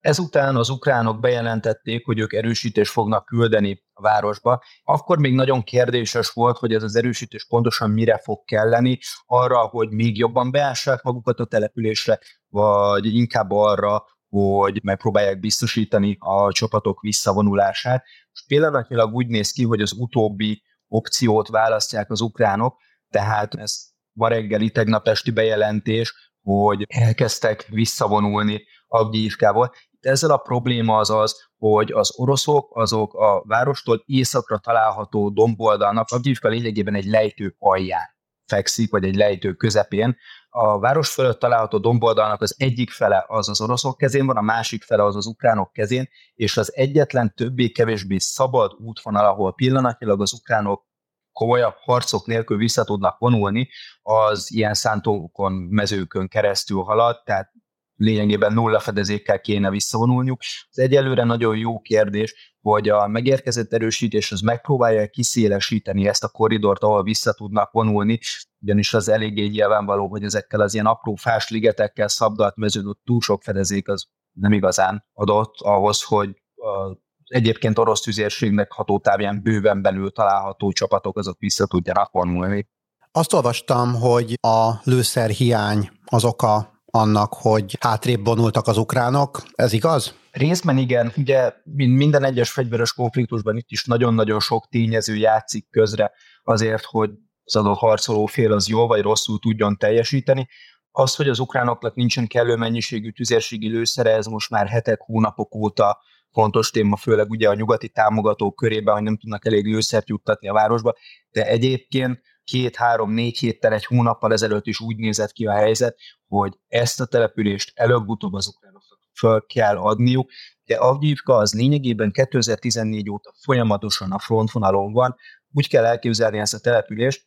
Ezután 0.00 0.56
az 0.56 0.68
ukránok 0.68 1.20
bejelentették, 1.20 2.04
hogy 2.06 2.18
ők 2.18 2.32
erősítést 2.32 2.92
fognak 2.92 3.24
küldeni 3.24 3.84
a 3.92 4.02
városba. 4.02 4.62
Akkor 4.82 5.18
még 5.18 5.34
nagyon 5.34 5.62
kérdéses 5.62 6.30
volt, 6.30 6.58
hogy 6.58 6.72
ez 6.74 6.82
az 6.82 6.96
erősítés 6.96 7.46
pontosan 7.46 7.90
mire 7.90 8.18
fog 8.18 8.44
kelleni, 8.44 8.98
arra, 9.26 9.58
hogy 9.58 9.90
még 9.90 10.18
jobban 10.18 10.50
beássák 10.50 11.02
magukat 11.02 11.40
a 11.40 11.44
településre, 11.44 12.18
vagy 12.48 13.14
inkább 13.14 13.50
arra, 13.50 14.04
hogy 14.30 14.80
megpróbálják 14.82 15.40
biztosítani 15.40 16.16
a 16.18 16.52
csapatok 16.52 17.00
visszavonulását. 17.00 18.04
Most 18.30 18.46
pillanatnyilag 18.46 19.14
úgy 19.14 19.26
néz 19.26 19.50
ki, 19.52 19.64
hogy 19.64 19.80
az 19.80 19.92
utóbbi 19.98 20.62
opciót 20.88 21.48
választják 21.48 22.10
az 22.10 22.20
ukránok, 22.20 22.76
tehát 23.08 23.54
ez 23.54 23.88
ma 24.12 24.28
reggeli, 24.28 24.70
tegnap 24.70 25.08
esti 25.08 25.30
bejelentés, 25.30 26.14
hogy 26.42 26.84
elkezdtek 26.88 27.66
visszavonulni 27.68 28.62
Avgyívkából. 28.86 29.72
ezzel 30.00 30.30
a 30.30 30.36
probléma 30.36 30.96
az 30.96 31.10
az, 31.10 31.48
hogy 31.56 31.92
az 31.92 32.18
oroszok 32.18 32.76
azok 32.76 33.14
a 33.14 33.42
várostól 33.46 34.02
északra 34.06 34.58
található 34.58 35.28
domboldalnak, 35.28 36.10
Avgyivka 36.10 36.48
lényegében 36.48 36.94
egy 36.94 37.04
lejtő 37.04 37.54
alján 37.58 38.18
fekszik, 38.46 38.90
vagy 38.90 39.04
egy 39.04 39.14
lejtő 39.14 39.52
közepén. 39.52 40.16
A 40.52 40.78
város 40.78 41.12
fölött 41.12 41.38
található 41.38 41.78
domboldalnak 41.78 42.40
az 42.40 42.54
egyik 42.58 42.90
fele 42.90 43.24
az 43.28 43.48
az 43.48 43.60
oroszok 43.60 43.96
kezén 43.96 44.26
van, 44.26 44.36
a 44.36 44.40
másik 44.40 44.82
fele 44.82 45.04
az 45.04 45.16
az 45.16 45.26
ukránok 45.26 45.72
kezén, 45.72 46.08
és 46.34 46.56
az 46.56 46.76
egyetlen 46.76 47.34
többé-kevésbé 47.34 48.18
szabad 48.18 48.72
útvonal, 48.78 49.24
ahol 49.24 49.54
pillanatnyilag 49.54 50.20
az 50.20 50.32
ukránok 50.32 50.88
komolyabb 51.32 51.74
harcok 51.76 52.26
nélkül 52.26 52.56
vissza 52.56 52.84
tudnak 52.84 53.18
vonulni, 53.18 53.68
az 54.02 54.52
ilyen 54.52 54.74
szántókon, 54.74 55.52
mezőkön 55.52 56.28
keresztül 56.28 56.82
halad, 56.82 57.22
tehát 57.24 57.52
lényegében 58.00 58.52
nulla 58.52 58.80
fedezékkel 58.80 59.40
kéne 59.40 59.70
visszavonulniuk. 59.70 60.40
Ez 60.70 60.84
egyelőre 60.84 61.24
nagyon 61.24 61.56
jó 61.56 61.80
kérdés, 61.80 62.56
hogy 62.60 62.88
a 62.88 63.06
megérkezett 63.06 63.72
erősítés 63.72 64.32
az 64.32 64.40
megpróbálja 64.40 65.06
kiszélesíteni 65.06 66.08
ezt 66.08 66.24
a 66.24 66.28
koridort, 66.28 66.82
ahol 66.82 67.02
vissza 67.02 67.32
tudnak 67.32 67.72
vonulni, 67.72 68.18
ugyanis 68.60 68.94
az 68.94 69.08
eléggé 69.08 69.46
nyilvánvaló, 69.46 70.08
hogy 70.08 70.24
ezekkel 70.24 70.60
az 70.60 70.74
ilyen 70.74 70.86
apró 70.86 71.14
fásligetekkel 71.14 72.08
szabdalt 72.08 72.56
mezőn 72.56 72.98
túl 73.04 73.20
sok 73.20 73.42
fedezék 73.42 73.88
az 73.88 74.06
nem 74.32 74.52
igazán 74.52 75.04
adott 75.12 75.54
ahhoz, 75.58 76.02
hogy 76.02 76.42
a 76.54 76.98
egyébként 77.24 77.78
orosz 77.78 78.00
tüzérségnek 78.00 78.72
hatótávján 78.72 79.42
bőven 79.42 79.82
belül 79.82 80.10
található 80.10 80.72
csapatok 80.72 81.18
azok 81.18 81.38
vissza 81.38 81.66
tudjanak 81.66 82.12
vonulni. 82.12 82.68
Azt 83.12 83.32
olvastam, 83.32 83.94
hogy 83.94 84.34
a 84.40 84.72
lőszer 84.84 85.30
hiány 85.30 85.90
az 86.04 86.24
oka 86.24 86.79
annak, 86.90 87.32
hogy 87.34 87.76
hátrébb 87.80 88.24
vonultak 88.24 88.66
az 88.66 88.76
ukránok. 88.76 89.42
Ez 89.54 89.72
igaz? 89.72 90.14
Részben 90.30 90.78
igen. 90.78 91.12
Ugye 91.16 91.52
minden 91.74 92.24
egyes 92.24 92.50
fegyveres 92.50 92.92
konfliktusban 92.92 93.56
itt 93.56 93.70
is 93.70 93.84
nagyon-nagyon 93.84 94.40
sok 94.40 94.68
tényező 94.68 95.16
játszik 95.16 95.66
közre 95.70 96.12
azért, 96.42 96.84
hogy 96.84 97.10
az 97.44 97.56
adott 97.56 97.78
harcoló 97.78 98.26
fél 98.26 98.52
az 98.52 98.68
jól 98.68 98.86
vagy 98.86 99.02
rosszul 99.02 99.38
tudjon 99.38 99.76
teljesíteni. 99.76 100.48
Az, 100.90 101.14
hogy 101.14 101.28
az 101.28 101.38
ukránoknak 101.38 101.94
nincsen 101.94 102.26
kellő 102.26 102.56
mennyiségű 102.56 103.10
tüzérségi 103.10 103.68
lőszere, 103.68 104.10
ez 104.10 104.26
most 104.26 104.50
már 104.50 104.68
hetek, 104.68 105.00
hónapok 105.00 105.54
óta 105.54 105.98
fontos 106.32 106.70
téma, 106.70 106.96
főleg 106.96 107.30
ugye 107.30 107.48
a 107.48 107.54
nyugati 107.54 107.88
támogatók 107.88 108.54
körében, 108.54 108.94
hogy 108.94 109.02
nem 109.02 109.16
tudnak 109.16 109.46
elég 109.46 109.64
lőszert 109.64 110.08
juttatni 110.08 110.48
a 110.48 110.52
városba, 110.52 110.94
de 111.30 111.46
egyébként 111.46 112.20
két-három-négy 112.50 113.38
héttel, 113.38 113.72
egy 113.72 113.84
hónappal 113.84 114.32
ezelőtt 114.32 114.66
is 114.66 114.80
úgy 114.80 114.96
nézett 114.96 115.32
ki 115.32 115.46
a 115.46 115.52
helyzet, 115.52 115.96
hogy 116.26 116.58
ezt 116.68 117.00
a 117.00 117.06
települést 117.06 117.72
előbb-utóbb 117.74 118.32
az 118.32 118.46
ukránoknak 118.46 118.98
föl 119.18 119.46
kell 119.46 119.76
adniuk. 119.76 120.30
De 120.64 120.76
Avgyívka 120.76 121.36
az 121.36 121.54
lényegében 121.54 122.10
2014 122.12 123.10
óta 123.10 123.34
folyamatosan 123.42 124.12
a 124.12 124.18
frontvonalon 124.18 124.92
van. 124.92 125.16
Úgy 125.52 125.68
kell 125.68 125.84
elképzelni 125.84 126.38
ezt 126.38 126.54
a 126.54 126.58
települést, 126.58 127.26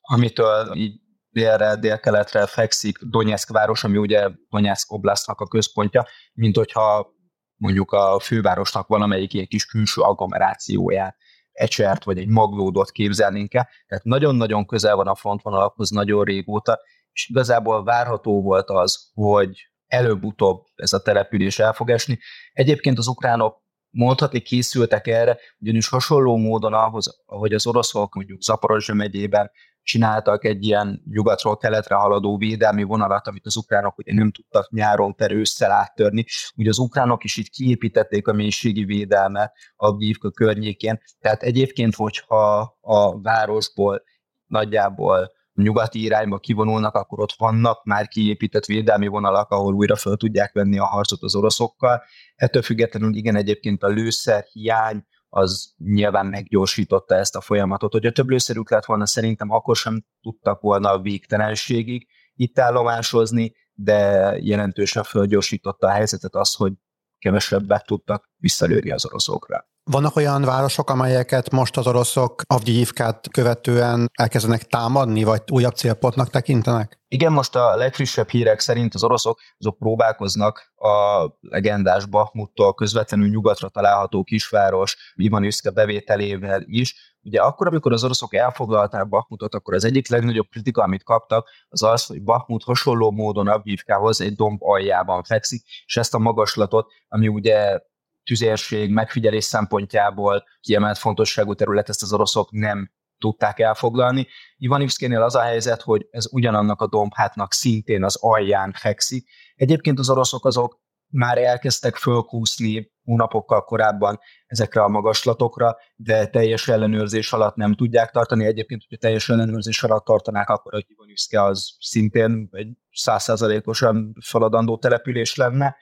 amitől 0.00 0.74
így 0.74 1.00
délre, 1.28 1.76
délkeletre 1.76 2.46
fekszik 2.46 2.98
Donetsk 2.98 3.50
város, 3.50 3.84
ami 3.84 3.96
ugye 3.96 4.30
Donetsk 4.50 4.92
oblastnak 4.92 5.40
a 5.40 5.46
központja, 5.46 6.06
mint 6.32 6.56
hogyha 6.56 7.12
mondjuk 7.56 7.92
a 7.92 8.18
fővárosnak 8.20 8.86
valamelyik 8.86 9.32
ilyen 9.32 9.46
kis 9.46 9.66
külső 9.66 10.00
agglomerációját 10.00 11.16
ecsert 11.54 12.04
vagy 12.04 12.18
egy 12.18 12.28
maglódot 12.28 12.90
képzelnénk 12.90 13.54
el. 13.54 13.68
Tehát 13.86 14.04
nagyon-nagyon 14.04 14.66
közel 14.66 14.96
van 14.96 15.06
a 15.06 15.14
frontvonalakhoz 15.14 15.90
nagyon 15.90 16.24
régóta, 16.24 16.80
és 17.12 17.28
igazából 17.28 17.84
várható 17.84 18.42
volt 18.42 18.70
az, 18.70 19.10
hogy 19.14 19.68
előbb-utóbb 19.86 20.64
ez 20.74 20.92
a 20.92 21.02
település 21.02 21.58
el 21.58 21.72
fog 21.72 21.90
esni. 21.90 22.18
Egyébként 22.52 22.98
az 22.98 23.06
ukránok 23.06 23.62
mondhatni 23.90 24.40
készültek 24.40 25.06
erre, 25.06 25.38
ugyanis 25.58 25.88
hasonló 25.88 26.36
módon 26.36 26.74
ahhoz, 26.74 27.22
ahogy 27.26 27.52
az 27.52 27.66
oroszok 27.66 28.14
mondjuk 28.14 28.40
Zaporozsa 28.40 28.94
megyében 28.94 29.50
csináltak 29.84 30.44
egy 30.44 30.64
ilyen 30.64 31.02
nyugatról 31.10 31.56
keletre 31.56 31.94
haladó 31.94 32.36
védelmi 32.36 32.82
vonalat, 32.82 33.26
amit 33.26 33.46
az 33.46 33.56
ukránok 33.56 33.98
ugye 33.98 34.14
nem 34.14 34.30
tudtak 34.30 34.70
nyáron 34.70 35.14
per 35.14 35.32
ősszel 35.32 35.70
áttörni. 35.70 36.24
Ugye 36.56 36.68
az 36.68 36.78
ukránok 36.78 37.24
is 37.24 37.36
itt 37.36 37.48
kiépítették 37.48 38.28
a 38.28 38.32
mélységi 38.32 38.84
védelmet 38.84 39.52
a 39.76 39.96
Gívka 39.96 40.30
környékén. 40.30 41.00
Tehát 41.20 41.42
egyébként, 41.42 41.94
hogyha 41.94 42.76
a 42.80 43.20
városból 43.20 44.02
nagyjából 44.46 45.32
nyugati 45.54 46.02
irányba 46.02 46.38
kivonulnak, 46.38 46.94
akkor 46.94 47.20
ott 47.20 47.34
vannak 47.38 47.84
már 47.84 48.08
kiépített 48.08 48.64
védelmi 48.64 49.06
vonalak, 49.06 49.50
ahol 49.50 49.74
újra 49.74 49.96
föl 49.96 50.16
tudják 50.16 50.52
venni 50.52 50.78
a 50.78 50.84
harcot 50.84 51.22
az 51.22 51.34
oroszokkal. 51.34 52.02
Ettől 52.36 52.62
függetlenül 52.62 53.14
igen, 53.14 53.36
egyébként 53.36 53.82
a 53.82 53.88
lőszer 53.88 54.44
hiány, 54.52 55.06
az 55.34 55.74
nyilván 55.78 56.26
meggyorsította 56.26 57.14
ezt 57.14 57.36
a 57.36 57.40
folyamatot. 57.40 57.92
Hogyha 57.92 58.10
több 58.10 58.28
lőszerük 58.28 58.70
lett 58.70 58.84
volna, 58.84 59.06
szerintem 59.06 59.50
akkor 59.50 59.76
sem 59.76 60.04
tudtak 60.20 60.60
volna 60.60 60.90
a 60.90 61.00
végtelenségig 61.00 62.06
itt 62.34 62.58
állomásozni, 62.58 63.54
de 63.72 63.96
jelentősen 64.40 65.02
fölgyorsította 65.02 65.86
a 65.86 65.90
helyzetet 65.90 66.34
az, 66.34 66.54
hogy 66.54 66.72
kevesebbet 67.18 67.86
tudtak 67.86 68.30
visszalőni 68.36 68.90
az 68.90 69.06
oroszokra. 69.06 69.68
Vannak 69.90 70.16
olyan 70.16 70.42
városok, 70.42 70.90
amelyeket 70.90 71.50
most 71.50 71.76
az 71.76 71.86
oroszok 71.86 72.42
Avgyivkát 72.46 73.28
követően 73.30 74.10
elkezdenek 74.12 74.62
támadni, 74.62 75.24
vagy 75.24 75.42
újabb 75.50 75.74
célpontnak 75.74 76.30
tekintenek? 76.30 76.98
Igen, 77.08 77.32
most 77.32 77.56
a 77.56 77.76
legfrissebb 77.76 78.28
hírek 78.28 78.60
szerint 78.60 78.94
az 78.94 79.04
oroszok 79.04 79.40
azok 79.58 79.78
próbálkoznak 79.78 80.72
a 80.76 81.26
legendás 81.40 82.06
Bahmuttól 82.06 82.74
közvetlenül 82.74 83.28
nyugatra 83.28 83.68
található 83.68 84.22
kisváros 84.22 84.96
Ivanivszka 85.14 85.70
bevételével 85.70 86.62
is. 86.64 87.16
Ugye 87.22 87.40
akkor, 87.40 87.66
amikor 87.66 87.92
az 87.92 88.04
oroszok 88.04 88.34
elfoglalták 88.34 89.08
Bahmutot, 89.08 89.54
akkor 89.54 89.74
az 89.74 89.84
egyik 89.84 90.08
legnagyobb 90.08 90.46
kritika, 90.50 90.82
amit 90.82 91.04
kaptak, 91.04 91.48
az 91.68 91.82
az, 91.82 92.06
hogy 92.06 92.22
Bahmut 92.22 92.62
hasonló 92.62 93.10
módon 93.10 93.48
Avgyivkához 93.48 94.20
egy 94.20 94.34
domb 94.34 94.62
aljában 94.62 95.22
fekszik, 95.22 95.62
és 95.86 95.96
ezt 95.96 96.14
a 96.14 96.18
magaslatot, 96.18 96.92
ami 97.08 97.28
ugye 97.28 97.78
tüzérség, 98.24 98.90
megfigyelés 98.90 99.44
szempontjából 99.44 100.44
kiemelt 100.60 100.98
fontosságú 100.98 101.54
terület, 101.54 101.88
ezt 101.88 102.02
az 102.02 102.12
oroszok 102.12 102.50
nem 102.50 102.90
tudták 103.18 103.58
elfoglalni. 103.58 104.26
Ivanivszkénél 104.56 105.22
az 105.22 105.34
a 105.34 105.40
helyzet, 105.40 105.82
hogy 105.82 106.06
ez 106.10 106.26
ugyanannak 106.32 106.80
a 106.80 106.86
dombhátnak 106.86 107.52
szintén 107.52 108.04
az 108.04 108.16
alján 108.20 108.72
fekszik. 108.72 109.28
Egyébként 109.54 109.98
az 109.98 110.10
oroszok 110.10 110.44
azok 110.44 110.82
már 111.14 111.38
elkezdtek 111.38 111.96
fölkúszni 111.96 112.92
hónapokkal 113.04 113.64
korábban 113.64 114.18
ezekre 114.46 114.82
a 114.82 114.88
magaslatokra, 114.88 115.76
de 115.96 116.26
teljes 116.26 116.68
ellenőrzés 116.68 117.32
alatt 117.32 117.54
nem 117.54 117.74
tudják 117.74 118.10
tartani. 118.10 118.44
Egyébként, 118.44 118.82
hogyha 118.82 119.06
teljes 119.06 119.28
ellenőrzés 119.28 119.82
alatt 119.82 120.04
tartanák, 120.04 120.48
akkor 120.48 120.74
a 120.74 120.84
Ivanivszke 120.86 121.42
az 121.42 121.76
szintén 121.78 122.48
egy 122.52 122.68
százszázalékosan 122.92 124.14
feladandó 124.24 124.78
település 124.78 125.34
lenne. 125.34 125.76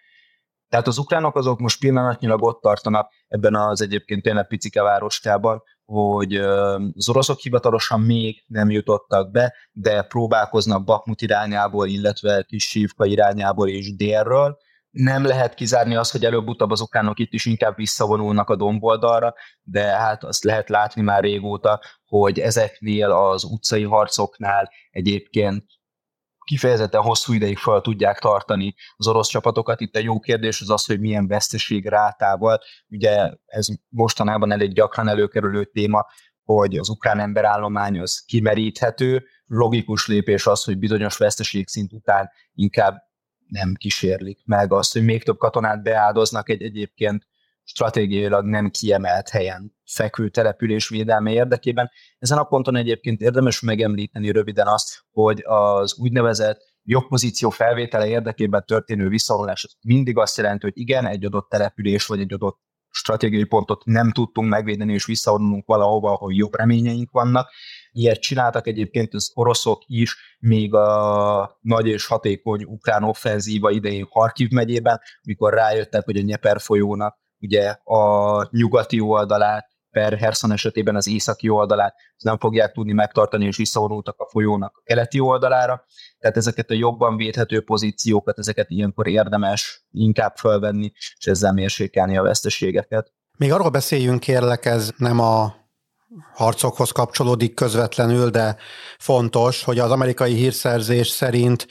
Tehát 0.72 0.86
az 0.86 0.98
ukránok 0.98 1.36
azok 1.36 1.58
most 1.58 1.80
pillanatnyilag 1.80 2.42
ott 2.42 2.60
tartanak 2.60 3.12
ebben 3.28 3.54
az 3.54 3.82
egyébként 3.82 4.22
tényleg 4.22 4.46
picike 4.46 4.82
városkában, 4.82 5.62
hogy 5.84 6.36
az 6.94 7.08
oroszok 7.08 7.38
hivatalosan 7.38 8.00
még 8.00 8.44
nem 8.46 8.70
jutottak 8.70 9.30
be, 9.30 9.54
de 9.72 10.02
próbálkoznak 10.02 10.84
Bakmut 10.84 11.20
irányából, 11.20 11.86
illetve 11.86 12.42
kis 12.42 12.64
Sívka 12.64 13.04
irányából 13.04 13.68
és 13.68 13.96
délről. 13.96 14.56
Nem 14.90 15.24
lehet 15.24 15.54
kizárni 15.54 15.94
azt, 15.94 16.12
hogy 16.12 16.24
előbb-utóbb 16.24 16.70
az 16.70 16.80
ukránok 16.80 17.18
itt 17.18 17.32
is 17.32 17.46
inkább 17.46 17.76
visszavonulnak 17.76 18.50
a 18.50 18.56
domboldalra, 18.56 19.34
de 19.62 19.82
hát 19.82 20.24
azt 20.24 20.44
lehet 20.44 20.68
látni 20.68 21.02
már 21.02 21.22
régóta, 21.22 21.80
hogy 22.06 22.38
ezeknél 22.38 23.10
az 23.10 23.44
utcai 23.44 23.82
harcoknál 23.82 24.70
egyébként 24.90 25.64
kifejezetten 26.44 27.00
hosszú 27.00 27.32
ideig 27.32 27.58
fel 27.58 27.80
tudják 27.80 28.18
tartani 28.18 28.74
az 28.96 29.06
orosz 29.06 29.28
csapatokat. 29.28 29.80
Itt 29.80 29.96
egy 29.96 30.04
jó 30.04 30.18
kérdés 30.18 30.60
az 30.60 30.70
az, 30.70 30.84
hogy 30.84 31.00
milyen 31.00 31.26
veszteség 31.26 31.86
rátával. 31.86 32.58
Ugye 32.88 33.30
ez 33.46 33.66
mostanában 33.88 34.52
elég 34.52 34.72
gyakran 34.72 35.08
előkerülő 35.08 35.64
téma, 35.64 36.06
hogy 36.44 36.76
az 36.76 36.88
ukrán 36.88 37.20
emberállomány 37.20 38.00
az 38.00 38.24
kimeríthető. 38.26 39.24
Logikus 39.46 40.06
lépés 40.06 40.46
az, 40.46 40.64
hogy 40.64 40.78
bizonyos 40.78 41.16
veszteségszint 41.16 41.92
után 41.92 42.30
inkább 42.54 42.96
nem 43.46 43.74
kísérlik 43.74 44.40
meg 44.44 44.72
azt, 44.72 44.92
hogy 44.92 45.04
még 45.04 45.22
több 45.22 45.36
katonát 45.36 45.82
beáldoznak 45.82 46.48
egy 46.48 46.62
egyébként 46.62 47.26
stratégiailag 47.64 48.44
nem 48.44 48.70
kiemelt 48.70 49.28
helyen 49.28 49.74
fekvő 49.84 50.28
település 50.28 50.88
védelme 50.88 51.30
érdekében. 51.30 51.90
Ezen 52.18 52.38
a 52.38 52.44
ponton 52.44 52.76
egyébként 52.76 53.20
érdemes 53.20 53.60
megemlíteni 53.60 54.30
röviden 54.30 54.66
azt, 54.66 55.04
hogy 55.10 55.42
az 55.44 55.98
úgynevezett 55.98 56.60
jobb 56.82 57.06
pozíció 57.08 57.50
felvétele 57.50 58.06
érdekében 58.06 58.64
történő 58.66 59.08
visszavonulás 59.08 59.76
mindig 59.80 60.18
azt 60.18 60.36
jelenti, 60.36 60.64
hogy 60.64 60.78
igen, 60.78 61.06
egy 61.06 61.24
adott 61.24 61.48
település 61.48 62.06
vagy 62.06 62.20
egy 62.20 62.32
adott 62.32 62.60
stratégiai 62.92 63.44
pontot 63.44 63.84
nem 63.84 64.12
tudtunk 64.12 64.48
megvédeni, 64.48 64.92
és 64.92 65.04
visszavonulunk 65.04 65.66
valahova, 65.66 66.10
ahol 66.10 66.34
jobb 66.34 66.54
reményeink 66.54 67.10
vannak. 67.10 67.50
Ilyet 67.92 68.20
csináltak 68.20 68.66
egyébként 68.66 69.14
az 69.14 69.30
oroszok 69.34 69.82
is, 69.86 70.36
még 70.38 70.74
a 70.74 71.58
nagy 71.60 71.86
és 71.86 72.06
hatékony 72.06 72.64
ukrán 72.64 73.02
offenzíva 73.02 73.70
idején 73.70 74.06
Harkiv 74.10 74.50
megyében, 74.50 75.00
mikor 75.22 75.54
rájöttek, 75.54 76.04
hogy 76.04 76.16
a 76.16 76.22
Nyeper 76.22 76.60
folyónak 76.60 77.20
ugye 77.42 77.68
a 77.84 78.48
nyugati 78.50 79.00
oldalát 79.00 79.70
per 79.90 80.18
Herson 80.18 80.52
esetében 80.52 80.96
az 80.96 81.08
északi 81.08 81.48
oldalát 81.48 81.94
nem 82.18 82.38
fogják 82.38 82.72
tudni 82.72 82.92
megtartani, 82.92 83.46
és 83.46 83.56
visszavonultak 83.56 84.18
a 84.18 84.28
folyónak 84.30 84.72
a 84.76 84.82
keleti 84.84 85.20
oldalára. 85.20 85.84
Tehát 86.18 86.36
ezeket 86.36 86.70
a 86.70 86.74
jobban 86.74 87.16
védhető 87.16 87.64
pozíciókat, 87.64 88.38
ezeket 88.38 88.70
ilyenkor 88.70 89.08
érdemes 89.08 89.84
inkább 89.90 90.36
fölvenni, 90.36 90.92
és 91.18 91.26
ezzel 91.26 91.52
mérsékelni 91.52 92.16
a 92.16 92.22
veszteségeket. 92.22 93.12
Még 93.38 93.52
arról 93.52 93.70
beszéljünk, 93.70 94.20
kérlek, 94.20 94.64
ez 94.64 94.90
nem 94.96 95.20
a 95.20 95.54
harcokhoz 96.34 96.90
kapcsolódik 96.90 97.54
közvetlenül, 97.54 98.30
de 98.30 98.56
fontos, 98.98 99.64
hogy 99.64 99.78
az 99.78 99.90
amerikai 99.90 100.34
hírszerzés 100.34 101.08
szerint 101.08 101.66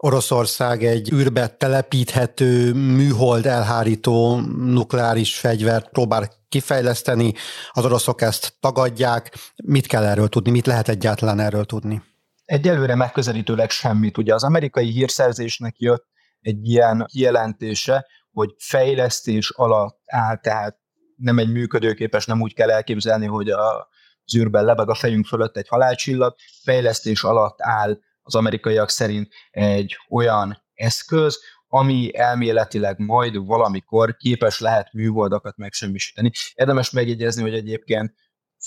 Oroszország 0.00 0.84
egy 0.84 1.12
űrbe 1.12 1.46
telepíthető, 1.46 2.72
műhold 2.72 3.46
elhárító 3.46 4.40
nukleáris 4.56 5.38
fegyvert 5.38 5.88
próbál 5.88 6.28
kifejleszteni, 6.48 7.32
az 7.72 7.84
oroszok 7.84 8.20
ezt 8.20 8.56
tagadják. 8.60 9.34
Mit 9.64 9.86
kell 9.86 10.04
erről 10.04 10.28
tudni, 10.28 10.50
mit 10.50 10.66
lehet 10.66 10.88
egyáltalán 10.88 11.40
erről 11.40 11.64
tudni? 11.64 12.02
Egyelőre 12.44 12.94
megközelítőleg 12.94 13.70
semmit. 13.70 14.18
Ugye 14.18 14.34
az 14.34 14.44
amerikai 14.44 14.90
hírszerzésnek 14.90 15.78
jött 15.78 16.06
egy 16.40 16.68
ilyen 16.68 17.04
kijelentése, 17.08 18.06
hogy 18.30 18.54
fejlesztés 18.58 19.50
alatt 19.50 19.98
áll, 20.06 20.36
tehát 20.36 20.78
nem 21.16 21.38
egy 21.38 21.52
működőképes, 21.52 22.26
nem 22.26 22.40
úgy 22.40 22.54
kell 22.54 22.70
elképzelni, 22.70 23.26
hogy 23.26 23.50
a 23.50 23.88
zűrben 24.26 24.64
lebeg 24.64 24.88
a 24.88 24.94
fejünk 24.94 25.26
fölött 25.26 25.56
egy 25.56 25.68
halálcsillag, 25.68 26.34
fejlesztés 26.62 27.22
alatt 27.22 27.56
áll 27.62 27.98
az 28.28 28.34
amerikaiak 28.34 28.90
szerint 28.90 29.28
egy 29.50 29.96
olyan 30.10 30.62
eszköz, 30.74 31.38
ami 31.66 32.16
elméletileg 32.16 32.98
majd 32.98 33.46
valamikor 33.46 34.16
képes 34.16 34.60
lehet 34.60 34.92
műholdakat 34.92 35.56
megsemmisíteni. 35.56 36.30
Érdemes 36.54 36.90
megjegyezni, 36.90 37.42
hogy 37.42 37.54
egyébként 37.54 38.14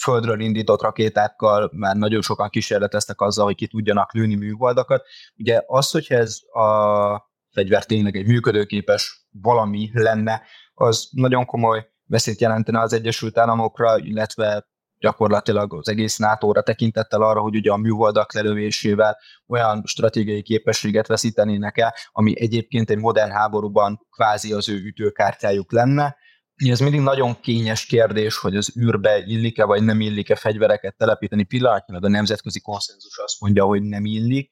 földről 0.02 0.40
indított 0.40 0.82
rakétákkal 0.82 1.70
már 1.74 1.96
nagyon 1.96 2.22
sokan 2.22 2.50
kísérleteztek 2.50 3.22
azzal, 3.22 3.46
hogy 3.46 3.56
ki 3.56 3.68
tudjanak 3.68 4.14
lőni 4.14 4.36
műholdakat. 4.36 5.08
Ugye 5.36 5.62
az, 5.66 5.92
hogyha 5.92 6.16
ez 6.16 6.40
a 6.52 7.32
fegyver 7.52 7.86
tényleg 7.86 8.16
egy 8.16 8.28
működőképes 8.28 9.28
valami 9.42 9.90
lenne, 9.94 10.42
az 10.74 11.08
nagyon 11.12 11.46
komoly 11.46 11.88
veszélyt 12.06 12.42
jelentene 12.42 12.80
az 12.80 12.94
Egyesült 12.94 13.38
Államokra, 13.38 13.98
illetve 13.98 14.70
gyakorlatilag 15.02 15.74
az 15.74 15.90
egész 15.90 16.18
NATO-ra 16.18 16.62
tekintettel 16.62 17.22
arra, 17.22 17.42
hogy 17.42 17.56
ugye 17.56 17.72
a 17.72 17.78
műholdak 17.78 18.34
lelövésével 18.34 19.18
olyan 19.48 19.84
stratégiai 19.86 20.42
képességet 20.42 21.08
veszítenének 21.08 21.78
el, 21.78 21.94
ami 22.12 22.40
egyébként 22.42 22.90
egy 22.90 22.98
modern 22.98 23.32
háborúban 23.32 24.08
kvázi 24.10 24.54
az 24.54 24.70
ő 24.70 24.76
ütőkártyájuk 24.76 25.72
lenne. 25.72 26.16
Ez 26.56 26.80
mindig 26.80 27.00
nagyon 27.00 27.40
kényes 27.40 27.86
kérdés, 27.86 28.38
hogy 28.38 28.56
az 28.56 28.78
űrbe 28.78 29.24
illik-e 29.26 29.66
vagy 29.66 29.84
nem 29.84 30.02
illik-e 30.02 30.36
fegyvereket 30.36 30.98
telepíteni. 30.98 31.44
Pillanatnyilag 31.44 32.04
a 32.04 32.10
nemzetközi 32.10 32.62
konszenzus 32.62 33.18
azt 33.18 33.42
mondja, 33.42 33.66
hogy 33.66 33.82
nem 33.82 34.06
illik, 34.06 34.52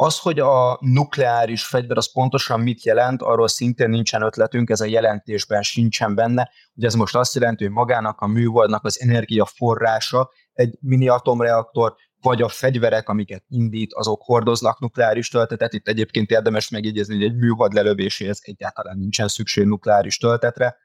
az, 0.00 0.18
hogy 0.18 0.38
a 0.38 0.78
nukleáris 0.80 1.64
fegyver 1.64 1.96
az 1.96 2.12
pontosan 2.12 2.60
mit 2.60 2.84
jelent, 2.84 3.22
arról 3.22 3.48
szintén 3.48 3.88
nincsen 3.88 4.22
ötletünk, 4.22 4.70
ez 4.70 4.80
a 4.80 4.84
jelentésben 4.84 5.62
sincsen 5.62 6.14
benne. 6.14 6.50
Ugye 6.74 6.86
ez 6.86 6.94
most 6.94 7.16
azt 7.16 7.34
jelenti, 7.34 7.64
hogy 7.64 7.72
magának 7.72 8.20
a 8.20 8.26
műholdnak 8.26 8.84
az 8.84 9.00
energiaforrása 9.00 10.30
egy 10.52 10.78
mini 10.80 11.08
atomreaktor, 11.08 11.94
vagy 12.20 12.42
a 12.42 12.48
fegyverek, 12.48 13.08
amiket 13.08 13.44
indít, 13.48 13.94
azok 13.94 14.22
hordoznak 14.22 14.80
nukleáris 14.80 15.28
töltetet. 15.28 15.72
Itt 15.72 15.88
egyébként 15.88 16.30
érdemes 16.30 16.68
megjegyezni, 16.68 17.14
hogy 17.14 17.24
egy 17.24 17.36
műhold 17.36 17.72
lelövéséhez 17.72 18.40
egyáltalán 18.42 18.98
nincsen 18.98 19.28
szükség 19.28 19.64
nukleáris 19.64 20.18
töltetre. 20.18 20.76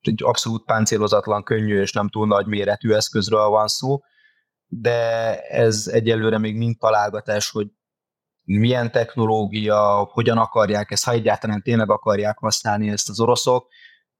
Egy 0.00 0.22
abszolút 0.24 0.64
páncélozatlan, 0.64 1.42
könnyű 1.42 1.80
és 1.80 1.92
nem 1.92 2.08
túl 2.08 2.26
nagy 2.26 2.46
méretű 2.46 2.92
eszközről 2.92 3.48
van 3.48 3.66
szó, 3.66 4.00
de 4.66 5.38
ez 5.40 5.86
egyelőre 5.92 6.38
még 6.38 6.56
mind 6.56 6.78
találgatás, 6.78 7.50
hogy 7.50 7.66
milyen 8.58 8.90
technológia, 8.90 10.08
hogyan 10.12 10.38
akarják 10.38 10.90
ezt, 10.90 11.04
ha 11.04 11.12
egyáltalán 11.12 11.62
tényleg 11.62 11.90
akarják 11.90 12.38
használni 12.38 12.88
ezt 12.90 13.08
az 13.08 13.20
oroszok, 13.20 13.66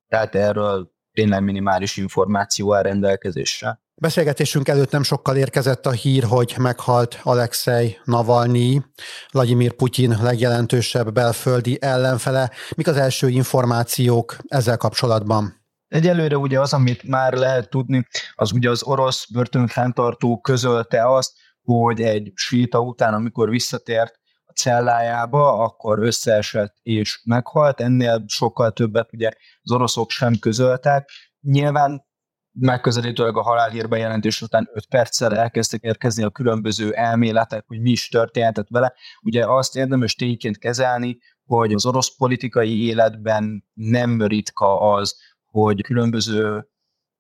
tehát 0.09 0.35
erről 0.35 0.91
tényleg 1.13 1.43
minimális 1.43 1.97
információ 1.97 2.75
áll 2.75 2.83
rendelkezésre. 2.83 3.81
Beszélgetésünk 3.95 4.69
előtt 4.69 4.91
nem 4.91 5.03
sokkal 5.03 5.37
érkezett 5.37 5.87
a 5.87 5.91
hír, 5.91 6.25
hogy 6.25 6.55
meghalt 6.59 7.21
Alexei 7.23 7.99
Navalnyi, 8.05 8.83
Vladimir 9.31 9.73
Putyin 9.73 10.17
legjelentősebb 10.23 11.13
belföldi 11.13 11.79
ellenfele. 11.81 12.51
Mik 12.77 12.87
az 12.87 12.97
első 12.97 13.29
információk 13.29 14.37
ezzel 14.49 14.77
kapcsolatban? 14.77 15.55
Egyelőre 15.89 16.37
ugye 16.37 16.61
az, 16.61 16.73
amit 16.73 17.03
már 17.03 17.33
lehet 17.33 17.71
tudni, 17.71 18.07
az 18.35 18.53
ugye 18.53 18.71
az 18.71 18.83
orosz 18.83 19.27
börtönfenntartó 19.31 20.41
közölte 20.41 21.15
azt, 21.15 21.33
hogy 21.63 22.01
egy 22.01 22.33
síta 22.35 22.81
után, 22.81 23.15
amikor 23.15 23.49
visszatért 23.49 24.20
cellájába, 24.61 25.65
akkor 25.65 25.99
összeesett 25.99 26.77
és 26.83 27.21
meghalt. 27.25 27.81
Ennél 27.81 28.25
sokkal 28.27 28.73
többet 28.73 29.13
ugye 29.13 29.31
az 29.63 29.73
oroszok 29.73 30.11
sem 30.11 30.39
közöltek. 30.39 31.11
Nyilván 31.41 32.09
megközelítőleg 32.53 33.37
a 33.37 33.43
halálhír 33.43 33.89
bejelentés 33.89 34.43
után 34.43 34.69
5 34.73 34.87
perccel 34.87 35.37
elkezdtek 35.37 35.83
érkezni 35.83 36.23
a 36.23 36.31
különböző 36.31 36.93
elméletek, 36.93 37.65
hogy 37.67 37.81
mi 37.81 37.91
is 37.91 38.09
történhetett 38.09 38.69
vele. 38.69 38.95
Ugye 39.23 39.47
azt 39.47 39.77
érdemes 39.77 40.15
tényként 40.15 40.59
kezelni, 40.59 41.19
hogy 41.45 41.73
az 41.73 41.87
orosz 41.87 42.17
politikai 42.17 42.87
életben 42.87 43.65
nem 43.73 44.23
ritka 44.23 44.93
az, 44.93 45.17
hogy 45.45 45.83
különböző 45.83 46.69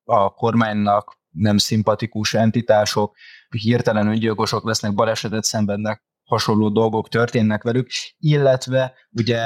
a 0.05 0.31
kormánynak 0.35 1.19
nem 1.31 1.59
szimpatikus 1.59 2.35
entitások, 2.35 3.17
hirtelen 3.49 4.07
öngyilkosok 4.07 4.65
lesznek, 4.65 4.95
balesetet 4.95 5.45
szenvednek, 5.45 6.05
hasonló 6.31 6.69
dolgok 6.69 7.09
történnek 7.09 7.63
velük, 7.63 7.89
illetve 8.19 8.93
ugye 9.11 9.41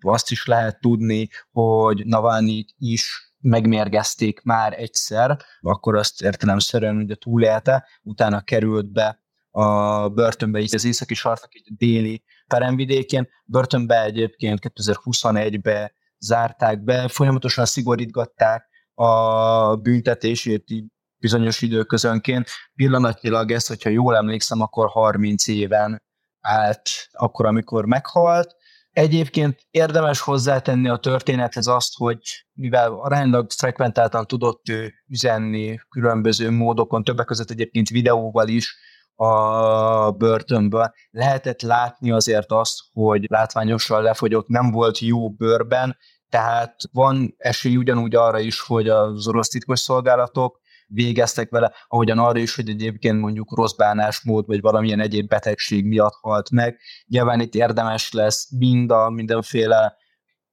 azt 0.00 0.30
is 0.30 0.46
lehet 0.46 0.80
tudni, 0.80 1.28
hogy 1.50 2.06
Navalnyi 2.06 2.64
is 2.78 3.32
megmérgezték 3.40 4.42
már 4.42 4.80
egyszer, 4.80 5.38
akkor 5.60 5.96
azt 5.96 6.22
értelemszerűen 6.22 6.96
ugye 6.96 7.14
túlélte, 7.14 7.86
utána 8.02 8.40
került 8.40 8.92
be 8.92 9.20
a 9.50 10.08
börtönbe, 10.08 10.60
így 10.60 10.74
az 10.74 10.84
északi 10.84 11.14
sarknak 11.14 11.54
egy 11.54 11.76
déli 11.76 12.24
peremvidékén, 12.46 13.28
börtönbe 13.44 14.02
egyébként 14.02 14.58
2021-be 14.62 15.92
zárták 16.18 16.82
be, 16.84 17.08
folyamatosan 17.08 17.64
szigorítgatták 17.64 18.68
a 18.94 19.76
büntetését 19.76 20.70
így 20.70 20.84
bizonyos 21.22 21.62
időközönként. 21.62 22.48
Pillanatnyilag 22.74 23.50
ez, 23.50 23.66
hogyha 23.66 23.90
jól 23.90 24.16
emlékszem, 24.16 24.60
akkor 24.60 24.88
30 24.88 25.46
éven 25.46 26.02
állt 26.40 26.90
akkor, 27.12 27.46
amikor 27.46 27.86
meghalt. 27.86 28.54
Egyébként 28.90 29.60
érdemes 29.70 30.20
hozzátenni 30.20 30.88
a 30.88 30.96
történethez 30.96 31.66
azt, 31.66 31.96
hogy 31.96 32.18
mivel 32.52 32.92
aránylag 32.92 33.50
frekventáltan 33.50 34.26
tudott 34.26 34.68
ő 34.68 34.92
üzenni 35.08 35.78
különböző 35.88 36.50
módokon, 36.50 37.04
többek 37.04 37.26
között 37.26 37.50
egyébként 37.50 37.88
videóval 37.88 38.48
is, 38.48 38.76
a 39.14 40.10
börtönből. 40.10 40.92
Lehetett 41.10 41.60
látni 41.62 42.10
azért 42.10 42.52
azt, 42.52 42.78
hogy 42.92 43.26
látványosan 43.28 44.02
lefogyott, 44.02 44.48
nem 44.48 44.70
volt 44.70 44.98
jó 44.98 45.30
bőrben, 45.30 45.96
tehát 46.28 46.76
van 46.92 47.34
esély 47.36 47.76
ugyanúgy 47.76 48.14
arra 48.14 48.38
is, 48.38 48.60
hogy 48.60 48.88
az 48.88 49.28
orosz 49.28 49.48
titkos 49.48 49.80
szolgálatok 49.80 50.61
végeztek 50.92 51.50
vele, 51.50 51.72
ahogyan 51.88 52.18
arra 52.18 52.38
is, 52.38 52.54
hogy 52.54 52.68
egyébként 52.68 53.20
mondjuk 53.20 53.56
rossz 53.56 53.74
bánásmód, 53.74 54.46
vagy 54.46 54.60
valamilyen 54.60 55.00
egyéb 55.00 55.28
betegség 55.28 55.84
miatt 55.84 56.14
halt 56.20 56.50
meg. 56.50 56.78
Nyilván 57.06 57.40
itt 57.40 57.54
érdemes 57.54 58.12
lesz 58.12 58.50
mind 58.50 58.90
a 58.90 59.10
mindenféle 59.10 59.96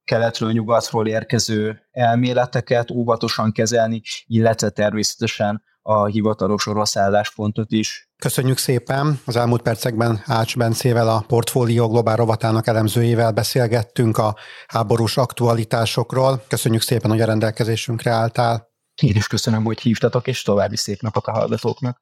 keletről, 0.03 0.51
nyugatról 0.51 1.07
érkező 1.07 1.81
elméleteket 1.91 2.91
óvatosan 2.91 3.51
kezelni, 3.51 4.01
illetve 4.25 4.69
természetesen 4.69 5.63
a 5.81 6.05
hivatalos 6.05 6.67
orosz 6.67 6.97
álláspontot 6.97 7.71
is. 7.71 8.09
Köszönjük 8.17 8.57
szépen! 8.57 9.19
Az 9.25 9.35
elmúlt 9.35 9.61
percekben 9.61 10.21
Ács 10.25 10.57
Bencével, 10.57 11.09
a 11.09 11.23
Portfólió 11.27 11.87
Globál 11.87 12.15
rovatának 12.15 12.67
elemzőjével 12.67 13.31
beszélgettünk 13.31 14.17
a 14.17 14.35
háborús 14.67 15.17
aktualitásokról. 15.17 16.43
Köszönjük 16.47 16.81
szépen, 16.81 17.11
hogy 17.11 17.21
a 17.21 17.25
rendelkezésünkre 17.25 18.11
álltál. 18.11 18.68
Én 18.99 19.15
is 19.15 19.27
köszönöm, 19.27 19.63
hogy 19.63 19.79
hívtatok, 19.79 20.27
és 20.27 20.41
további 20.41 20.75
szép 20.75 21.01
napot 21.01 21.25
a 21.25 21.31
hallgatóknak. 21.31 21.99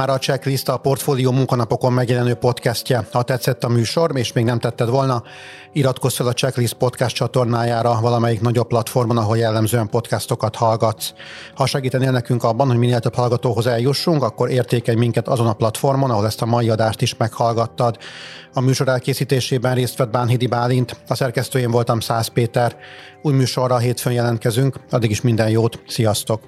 Már 0.00 0.10
a 0.10 0.18
Checklist 0.18 0.68
a 0.68 0.76
Portfólió 0.76 1.30
munkanapokon 1.30 1.92
megjelenő 1.92 2.34
podcastje. 2.34 3.06
Ha 3.12 3.22
tetszett 3.22 3.64
a 3.64 3.68
műsor, 3.68 4.10
és 4.14 4.32
még 4.32 4.44
nem 4.44 4.58
tetted 4.58 4.88
volna, 4.88 5.22
iratkozz 5.72 6.16
fel 6.16 6.26
a 6.26 6.32
Checklist 6.32 6.74
podcast 6.74 7.14
csatornájára 7.14 8.00
valamelyik 8.00 8.40
nagyobb 8.40 8.66
platformon, 8.66 9.16
ahol 9.16 9.36
jellemzően 9.36 9.88
podcastokat 9.88 10.56
hallgatsz. 10.56 11.12
Ha 11.54 11.66
segítenél 11.66 12.10
nekünk 12.10 12.44
abban, 12.44 12.66
hogy 12.66 12.76
minél 12.76 13.00
több 13.00 13.14
hallgatóhoz 13.14 13.66
eljussunk, 13.66 14.22
akkor 14.22 14.50
értékelj 14.50 14.96
minket 14.96 15.28
azon 15.28 15.46
a 15.46 15.52
platformon, 15.52 16.10
ahol 16.10 16.26
ezt 16.26 16.42
a 16.42 16.46
mai 16.46 16.70
adást 16.70 17.02
is 17.02 17.16
meghallgattad. 17.16 17.98
A 18.54 18.60
műsor 18.60 18.88
elkészítésében 18.88 19.74
részt 19.74 19.96
vett 19.96 20.10
Bánhidi 20.10 20.46
Bálint, 20.46 20.96
a 21.08 21.14
szerkesztőjén 21.14 21.70
voltam 21.70 22.00
Száz 22.00 22.26
Péter. 22.26 22.76
Új 23.22 23.32
műsorra 23.32 23.78
hétfőn 23.78 24.12
jelentkezünk, 24.12 24.76
addig 24.90 25.10
is 25.10 25.20
minden 25.20 25.48
jót, 25.48 25.82
sziasztok! 25.86 26.40